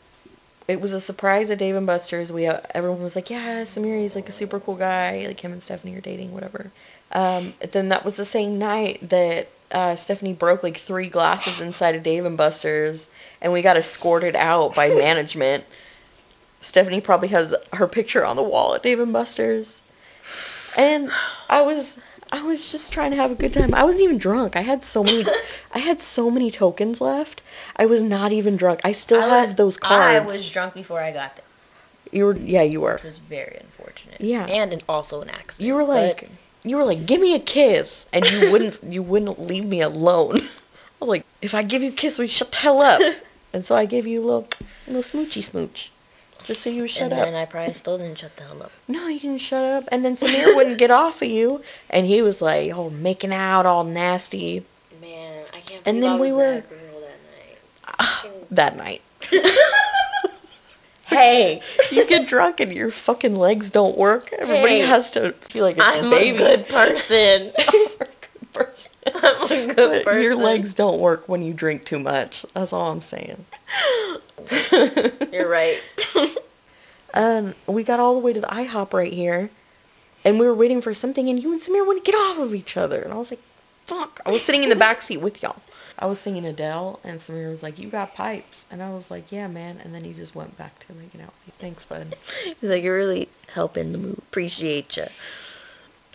it 0.67 0.81
was 0.81 0.93
a 0.93 1.01
surprise 1.01 1.51
at 1.51 1.59
Dave 1.59 1.77
and 1.77 1.87
Buster's. 1.87 2.33
We 2.33 2.49
uh, 2.49 2.61
everyone 2.75 3.01
was 3.01 3.15
like, 3.15 3.31
"Yeah, 3.31 3.63
Samir, 3.63 4.01
he's 4.01 4.17
like 4.17 4.29
a 4.29 4.33
super 4.33 4.59
cool 4.59 4.77
guy. 4.77 5.25
Like 5.27 5.41
him 5.41 5.53
and 5.53 5.63
Stephanie 5.63 5.95
are 5.95 6.01
dating, 6.01 6.33
whatever." 6.33 6.73
Um, 7.13 7.55
then 7.71 7.89
that 7.91 8.05
was 8.05 8.17
the 8.17 8.25
same 8.25 8.59
night 8.59 9.09
that 9.09 9.49
uh, 9.71 9.97
Stephanie 9.97 10.33
broke 10.33 10.63
like 10.63 10.77
three 10.77 11.07
glasses 11.09 11.61
inside 11.61 11.95
of 11.95 12.03
Dave 12.03 12.25
and 12.25 12.37
Buster's, 12.37 13.09
and 13.41 13.53
we 13.53 13.63
got 13.63 13.77
escorted 13.77 14.37
out 14.37 14.75
by 14.75 14.89
management. 14.95 15.65
Stephanie 16.61 17.01
probably 17.01 17.29
has 17.29 17.55
her 17.73 17.87
picture 17.87 18.25
on 18.25 18.37
the 18.37 18.43
wall 18.43 18.75
at 18.75 18.83
Dave 18.83 19.01
and 19.01 19.13
Buster's. 19.13 19.81
And 20.77 21.11
I 21.49 21.63
was 21.63 21.97
I 22.33 22.43
was 22.43 22.71
just 22.71 22.93
trying 22.93 23.11
to 23.11 23.17
have 23.17 23.31
a 23.31 23.35
good 23.35 23.53
time. 23.53 23.75
I 23.75 23.83
wasn't 23.85 24.05
even 24.05 24.19
drunk. 24.19 24.57
I 24.57 24.61
had 24.61 24.83
so 24.85 25.03
many 25.03 25.25
I 25.75 25.79
had 25.79 26.01
so 26.01 26.31
many 26.31 26.51
tokens 26.51 27.01
left. 27.01 27.43
I 27.77 27.87
was 27.87 28.03
not 28.03 28.33
even 28.33 28.57
drunk. 28.57 28.81
I 28.85 28.93
still 28.93 29.23
have 29.23 29.57
those 29.57 29.77
cards. 29.77 30.23
I 30.23 30.33
was 30.33 30.51
drunk 30.51 30.75
before 30.75 31.01
I 31.01 31.13
got 31.13 31.37
there, 31.37 31.45
you 32.13 32.27
were 32.27 32.37
yeah, 32.37 32.63
you 32.63 32.81
were. 32.83 32.95
which 32.95 33.05
was 33.05 33.19
very 33.19 33.57
unfortunate. 33.61 34.21
Yeah. 34.21 34.45
and 34.47 34.73
an, 34.73 34.81
also 34.89 35.23
an 35.23 35.31
accident. 35.31 35.67
You 35.67 35.75
were 35.75 35.85
like 35.85 36.21
but- 36.21 36.31
you 36.65 36.77
were 36.77 36.85
like, 36.85 37.07
"Give 37.07 37.21
me 37.21 37.35
a 37.35 37.39
kiss." 37.41 38.07
And 38.13 38.25
you 38.31 38.51
wouldn't 38.53 38.79
you 38.89 39.03
wouldn't 39.03 39.41
leave 39.41 39.65
me 39.67 39.81
alone. 39.81 40.37
I 40.41 40.99
was 41.01 41.09
like, 41.09 41.25
"If 41.43 41.55
I 41.55 41.63
give 41.63 41.83
you 41.83 41.91
a 41.91 41.93
kiss, 41.93 42.19
will 42.19 42.25
you 42.27 42.31
shut 42.31 42.51
the 42.53 42.59
hell 42.59 42.81
up?" 42.83 43.01
And 43.53 43.65
so 43.65 43.75
I 43.75 43.85
gave 43.85 44.07
you 44.07 44.21
a 44.21 44.25
little 44.25 44.49
little 44.87 45.03
smoochy 45.03 45.43
smooch. 45.43 45.91
Just 46.45 46.63
so 46.63 46.71
you 46.71 46.83
would 46.83 46.91
shut 46.91 47.07
up. 47.07 47.13
and 47.13 47.21
up. 47.21 47.27
then 47.27 47.35
I 47.35 47.45
probably 47.47 47.73
still 47.75 47.99
didn't 47.99 48.19
shut 48.19 48.37
the 48.37 48.45
hell 48.45 48.63
up. 48.63 48.71
no, 48.87 49.09
you 49.09 49.19
didn't 49.19 49.41
shut 49.41 49.65
up. 49.65 49.89
And 49.91 50.05
then 50.05 50.15
Samir 50.17 50.55
wouldn't 50.55 50.79
get 50.79 50.91
off 50.93 51.21
of 51.21 51.29
you, 51.29 51.61
and 51.91 52.07
he 52.07 52.23
was 52.23 52.41
like, 52.41 52.73
oh, 52.73 52.91
making 52.91 53.33
out 53.33 53.67
all 53.67 53.83
nasty 53.85 54.65
Man, 55.03 55.45
I 55.53 55.61
can't. 55.61 55.83
And 55.85 56.01
believe 56.01 56.03
then 56.03 56.13
I 56.13 56.21
we 56.21 56.33
were- 56.33 56.55
that 56.55 56.71
girl 56.71 57.01
that 57.01 58.23
night. 58.23 58.43
that 58.53 58.77
night. 58.77 59.03
Hey, 61.11 61.61
You 61.91 62.07
get 62.07 62.27
drunk 62.29 62.61
and 62.61 62.73
your 62.73 62.91
fucking 62.91 63.35
legs 63.37 63.71
don't 63.71 63.97
work. 63.99 64.33
Everybody 64.33 64.79
Hey, 64.81 64.87
has 64.87 65.11
to 65.13 65.33
feel 65.33 65.65
like 65.65 65.77
a 65.77 65.83
I'm 65.85 66.09
baby. 66.11 66.37
a 66.43 66.57
good 66.57 66.69
person. 66.69 67.53
A 67.61 67.71
good 67.71 68.53
person. 68.53 68.91
I'm 69.15 69.71
a 69.71 69.75
good 69.75 70.05
person. 70.05 70.23
Your 70.23 70.35
legs 70.37 70.75
don't 70.75 70.99
work 71.01 71.29
when 71.29 71.43
you 71.43 71.53
drink 71.55 71.85
too 71.85 71.99
much. 71.99 72.45
That's 72.55 72.73
all 72.73 72.91
I'm 72.91 73.01
saying. 73.01 73.45
You're 75.33 75.49
right. 75.49 75.81
Um, 77.15 77.55
we 77.67 77.83
got 77.85 77.99
all 78.01 78.15
the 78.15 78.21
way 78.21 78.33
to 78.33 78.41
the 78.41 78.47
IHOP 78.47 78.93
right 78.93 79.13
here, 79.13 79.51
and 80.25 80.39
we 80.39 80.47
were 80.47 80.55
waiting 80.55 80.81
for 80.81 80.95
something, 80.95 81.29
and 81.29 81.43
you 81.43 81.53
and 81.53 81.61
Samir 81.61 81.87
wouldn't 81.87 82.05
get 82.05 82.15
off 82.15 82.39
of 82.39 82.55
each 82.55 82.77
other, 82.77 83.01
and 83.03 83.13
I 83.13 83.17
was 83.17 83.31
like, 83.31 83.41
"Fuck!" 83.87 84.21
I 84.27 84.31
was 84.31 84.43
sitting 84.43 84.63
in 84.63 84.69
the 84.69 84.77
back 84.77 85.03
seat 85.03 85.19
with 85.19 85.43
y'all. 85.43 85.57
I 86.01 86.07
was 86.07 86.19
singing 86.19 86.47
Adele, 86.47 86.99
and 87.05 87.19
Samir 87.19 87.51
was 87.51 87.63
like, 87.63 87.79
"You 87.79 87.89
got 87.89 88.15
pipes," 88.15 88.65
and 88.71 88.83
I 88.83 88.91
was 88.91 89.11
like, 89.11 89.31
"Yeah, 89.31 89.49
man," 89.49 89.81
and 89.85 89.95
then 89.95 90.05
he 90.05 90.13
just 90.15 90.35
went 90.35 90.57
back 90.57 90.79
to 90.87 90.95
making 90.95 91.21
out 91.21 91.35
with 91.45 91.49
me. 91.49 91.53
Thanks, 91.59 91.85
bud. 91.85 92.15
He's 92.45 92.71
like, 92.71 92.83
you're 92.83 92.97
really 92.97 93.29
helping 93.53 93.93
the 93.93 93.99
move. 93.99 94.19
Appreciate 94.19 94.97
you. 94.97 95.07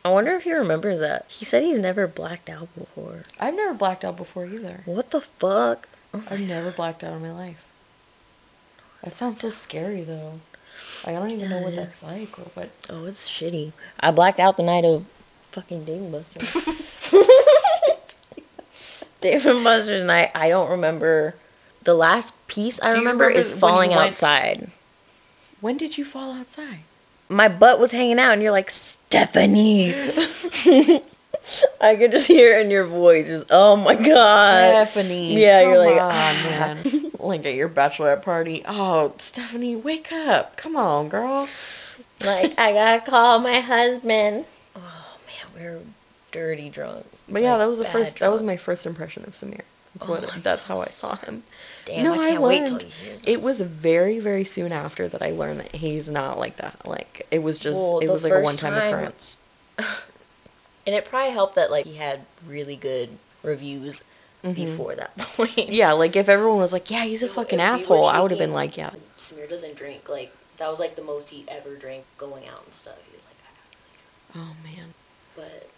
I 0.04 0.10
wonder 0.10 0.36
if 0.36 0.44
he 0.44 0.54
remembers 0.54 1.00
that. 1.00 1.26
He 1.28 1.46
said 1.46 1.64
he's 1.64 1.80
never 1.80 2.08
blacked 2.08 2.48
out 2.48 2.72
before. 2.76 3.24
I've 3.40 3.56
never 3.56 3.74
blacked 3.74 4.06
out 4.06 4.18
before 4.18 4.46
either. 4.46 4.82
What 4.86 5.10
the 5.10 5.22
fuck? 5.22 5.88
Oh 6.14 6.24
I've 6.30 6.42
never 6.42 6.70
blacked 6.70 7.04
out 7.04 7.14
in 7.14 7.24
my 7.24 7.32
life. 7.32 7.66
That 9.04 9.14
sounds 9.14 9.42
so 9.42 9.50
scary, 9.50 10.04
though. 10.04 10.42
I 11.08 11.12
don't 11.12 11.32
even 11.32 11.50
know 11.50 11.60
what 11.60 11.74
that's 11.74 12.04
like 12.04 12.38
or 12.38 12.44
what. 12.54 12.70
Oh, 12.90 13.06
it's 13.06 13.28
shitty. 13.28 13.72
I 14.00 14.12
blacked 14.12 14.40
out 14.40 14.58
the 14.58 14.64
night 14.64 14.86
of 14.86 15.06
fucking 15.52 15.86
Dave 19.26 19.46
and 19.46 19.64
Buster's. 19.64 20.00
And 20.00 20.08
night. 20.08 20.32
I 20.36 20.50
don't 20.50 20.70
remember. 20.70 21.36
The 21.84 21.94
last 21.96 22.34
piece 22.48 22.80
I 22.82 22.90
remember, 22.94 23.26
remember 23.26 23.30
is 23.40 23.52
falling 23.52 23.92
went- 23.92 24.02
outside. 24.10 24.72
When 25.62 25.78
did 25.78 25.98
you 25.98 26.06
fall 26.06 26.34
outside? 26.34 26.80
My 27.28 27.48
butt 27.48 27.80
was 27.80 27.92
hanging 27.92 28.20
out, 28.20 28.34
and 28.34 28.42
you're 28.44 28.52
like, 28.52 28.70
Stephanie. 28.70 29.94
I 31.82 31.96
could 31.96 32.12
just 32.12 32.28
hear 32.28 32.60
in 32.60 32.70
your 32.72 32.86
voice, 32.86 33.28
just, 33.28 33.48
oh 33.50 33.76
my 33.76 33.96
god. 33.96 34.88
Stephanie. 34.88 35.40
Yeah, 35.40 35.62
you're 35.62 35.78
like, 35.78 36.02
on, 36.02 36.12
"Ah." 36.12 36.78
man. 36.84 37.12
like 37.20 37.46
at 37.46 37.56
your 37.56 37.70
bachelorette 37.70 38.22
party. 38.22 38.64
Oh, 38.68 39.14
Stephanie, 39.18 39.76
wake 39.76 40.12
up. 40.12 40.56
Come 40.58 40.76
on, 40.76 41.10
girl. 41.10 41.48
Like, 42.24 42.58
I 42.60 42.74
gotta 42.74 43.10
call 43.10 43.40
my 43.40 43.60
husband. 43.60 44.46
Oh 44.76 45.18
man, 45.28 45.46
we're 45.56 45.80
dirty 46.32 46.70
drunk. 46.70 47.06
But 47.28 47.42
yeah, 47.42 47.52
Like, 47.54 47.60
that 47.60 47.66
was 47.70 47.78
the 47.80 47.86
first. 47.86 48.20
That 48.20 48.32
was 48.32 48.42
my 48.44 48.58
first 48.58 48.86
impression 48.86 49.24
of 49.26 49.34
Samir. 49.34 49.62
That's 49.96 50.08
Oh, 50.08 50.12
what. 50.12 50.34
I'm 50.34 50.42
that's 50.42 50.62
so 50.62 50.68
how 50.68 50.80
I 50.82 50.86
saw 50.86 51.16
him. 51.18 51.44
Damn, 51.86 52.04
no, 52.04 52.14
I 52.22 52.32
can't 52.32 52.42
wait 52.42 52.66
till 52.68 52.78
learned- 52.78 52.92
It 53.26 53.42
was 53.42 53.62
very, 53.62 54.20
very 54.20 54.44
soon 54.44 54.72
after 54.72 55.08
that 55.08 55.22
I 55.22 55.32
learned 55.32 55.62
that 55.62 55.76
he's 55.76 56.10
not 56.10 56.38
like 56.38 56.58
that. 56.58 56.86
Like 56.88 57.26
it 57.32 57.42
was 57.44 57.58
just. 57.58 57.78
Well, 57.80 58.00
it 58.00 58.10
was 58.10 58.24
like 58.24 58.34
a 58.34 58.42
one-time 58.42 58.74
time- 58.74 58.94
occurrence. 58.94 59.38
And 60.88 60.94
it 60.94 61.06
probably 61.06 61.32
helped 61.32 61.56
that 61.56 61.72
like 61.72 61.86
he 61.86 61.96
had 61.96 62.22
really 62.46 62.76
good 62.76 63.10
reviews 63.42 64.04
before 64.44 64.94
that 64.96 65.18
point. 65.18 65.50
Mm-hmm. 65.52 65.72
Yeah, 65.72 65.94
like 65.94 66.16
if 66.16 66.30
everyone 66.30 66.60
was 66.60 66.72
like, 66.72 66.92
"Yeah, 66.92 67.06
he's 67.06 67.24
a 67.24 67.26
You 67.26 67.30
know, 67.32 67.36
fucking 67.36 67.60
asshole," 67.60 68.06
I 68.06 68.20
would 68.22 68.30
have 68.30 68.38
been 68.40 68.54
like, 68.54 68.78
"Yeah." 68.78 68.92
Samir 69.18 69.50
doesn't 69.50 69.76
drink. 69.76 70.08
Like 70.08 70.32
that 70.58 70.70
was 70.70 70.80
like 70.80 70.96
the 70.96 71.02
most 71.02 71.30
he 71.30 71.44
ever 71.48 71.76
drank 71.76 72.04
going 72.20 72.48
out 72.48 72.62
and 72.66 72.74
stuff. 72.74 72.98
He 73.10 73.16
was 73.16 73.26
like, 73.26 73.36
I 74.36 74.40
Oh 74.40 74.56
man. 74.64 74.94
but 75.36 75.70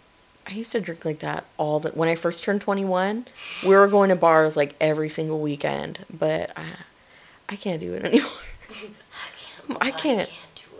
I 0.47 0.53
used 0.53 0.71
to 0.71 0.81
drink 0.81 1.03
like 1.03 1.19
that 1.19 1.45
all 1.57 1.79
the 1.79 1.89
when 1.89 2.09
I 2.09 2.15
first 2.15 2.43
turned 2.43 2.61
21. 2.61 3.27
We 3.63 3.75
were 3.75 3.87
going 3.87 4.09
to 4.09 4.15
bars 4.15 4.55
like 4.55 4.75
every 4.79 5.09
single 5.09 5.39
weekend, 5.39 6.05
but 6.11 6.51
I 6.55 6.65
I 7.49 7.55
can't 7.55 7.79
do 7.79 7.93
it 7.93 8.05
anymore. 8.05 8.31
I 8.69 8.81
can't. 9.35 9.69
I 9.69 9.73
my 9.73 9.91
body 9.91 10.01
can't. 10.01 10.29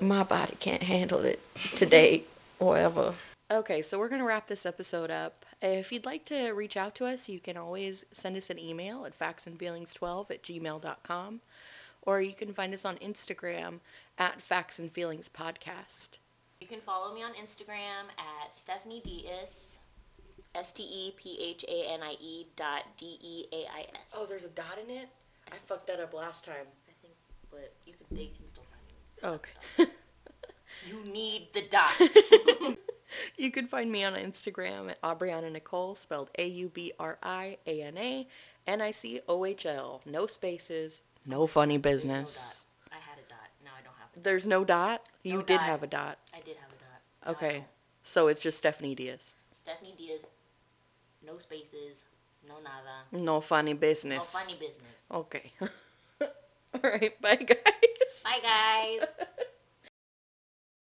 My 0.02 0.24
body 0.24 0.56
can't 0.60 0.84
handle 0.84 1.20
it 1.22 1.40
today 1.56 2.24
or 2.60 2.78
ever. 2.78 3.14
Okay, 3.50 3.82
so 3.82 3.98
we're 3.98 4.10
going 4.10 4.22
to 4.22 4.28
wrap 4.28 4.48
this 4.48 4.66
episode 4.66 5.10
up. 5.10 5.46
If 5.62 5.92
you'd 5.94 6.06
like 6.06 6.26
to 6.26 6.52
reach 6.52 6.76
out 6.76 6.96
to 6.96 7.06
us, 7.06 7.30
you 7.30 7.40
can 7.40 7.56
always 7.56 8.04
send 8.12 8.36
us 8.36 8.50
an 8.50 8.60
email 8.60 9.06
at 9.06 9.18
factsandfeelings12 9.18 10.32
at 10.32 10.44
gmail.com 10.44 11.40
or 12.08 12.22
you 12.22 12.34
can 12.34 12.54
find 12.54 12.74
us 12.74 12.86
on 12.86 12.96
Instagram 12.98 13.80
at 14.18 14.42
Facts 14.42 14.80
and 14.80 14.92
Feelings 14.92 15.30
Podcast. 15.30 16.18
You 16.60 16.68
can 16.68 16.80
follow 16.82 17.14
me 17.14 17.24
on 17.24 17.34
Instagram 17.34 18.10
at 18.18 18.54
Stephanie 18.54 19.02
Diaz, 19.04 19.80
S 20.56 20.72
T 20.72 20.84
E 20.84 21.14
P 21.16 21.38
H 21.42 21.64
A 21.68 21.92
N 21.94 22.02
I 22.02 22.16
E 22.20 22.48
dot 22.56 22.84
D 22.98 23.18
E 23.22 23.46
A 23.54 23.66
I 23.76 23.82
S. 23.96 24.14
Oh, 24.16 24.26
there's 24.26 24.44
a 24.46 24.50
dot 24.50 24.78
in 24.84 24.96
it? 24.96 25.08
I 25.52 25.56
fucked 25.66 25.88
that 25.88 26.00
up 26.00 26.14
last 26.14 26.46
time. 26.46 26.66
I 26.88 26.92
think, 27.02 27.14
but 27.52 27.74
you 27.86 27.94
could 27.94 28.18
they 28.18 28.26
can 28.38 28.48
still 28.48 28.64
find 28.64 28.82
me. 28.90 28.96
Oh, 29.24 29.84
okay. 29.86 29.92
You 30.88 31.04
need 31.12 31.48
the 31.54 31.64
dot. 31.64 31.92
You 33.38 33.52
can 33.52 33.68
find 33.68 33.90
me 33.92 34.04
on 34.04 34.14
Instagram 34.16 34.92
at 34.92 35.02
Aubriana 35.02 35.50
Nicohl, 35.52 35.96
spelled 35.98 36.30
A 36.38 36.46
U 36.46 36.68
B 36.70 36.92
R 37.00 37.18
I 37.24 37.58
A 37.66 37.82
N 37.82 37.98
A 37.98 38.28
N 38.68 38.82
I 38.82 38.92
C 38.92 39.22
O 39.28 39.46
H 39.46 39.66
L. 39.66 40.02
No 40.06 40.28
spaces, 40.28 41.02
no 41.26 41.48
funny 41.48 41.76
no 41.78 41.82
business. 41.82 42.66
dot. 42.92 42.92
I 42.92 42.96
had 43.10 43.18
a 43.18 43.28
dot. 43.30 43.40
Now 43.64 43.72
I 43.80 43.82
don't 43.82 43.94
have 43.98 44.10
a 44.12 44.16
dot. 44.18 44.24
There's 44.24 44.46
no 44.46 44.64
dot? 44.66 45.04
You 45.24 45.36
No 45.38 45.42
did 45.42 45.56
dot. 45.58 45.62
have 45.62 45.84
a 45.84 45.88
dot. 45.88 46.02
I 46.04 46.08
did 46.08 46.08
have 46.08 46.12
a 46.12 46.18
dot. 46.18 46.18
Okay. 47.28 47.66
So 48.04 48.28
it's 48.28 48.42
just 48.42 48.58
Stephanie 48.58 48.96
Diaz. 48.96 49.36
Stephanie 49.52 49.96
Diaz. 49.98 50.22
No 51.26 51.38
spaces. 51.38 52.06
No 52.48 52.56
nada. 52.64 53.04
No 53.12 53.42
funny 53.42 53.74
business. 53.74 54.20
No 54.20 54.40
funny 54.40 54.56
business. 54.60 55.04
Okay. 55.12 55.52
All 56.22 56.82
right. 56.84 57.22
Bye, 57.22 57.36
guys. 57.36 57.58
Bye 58.24 58.40
guys. 58.42 59.08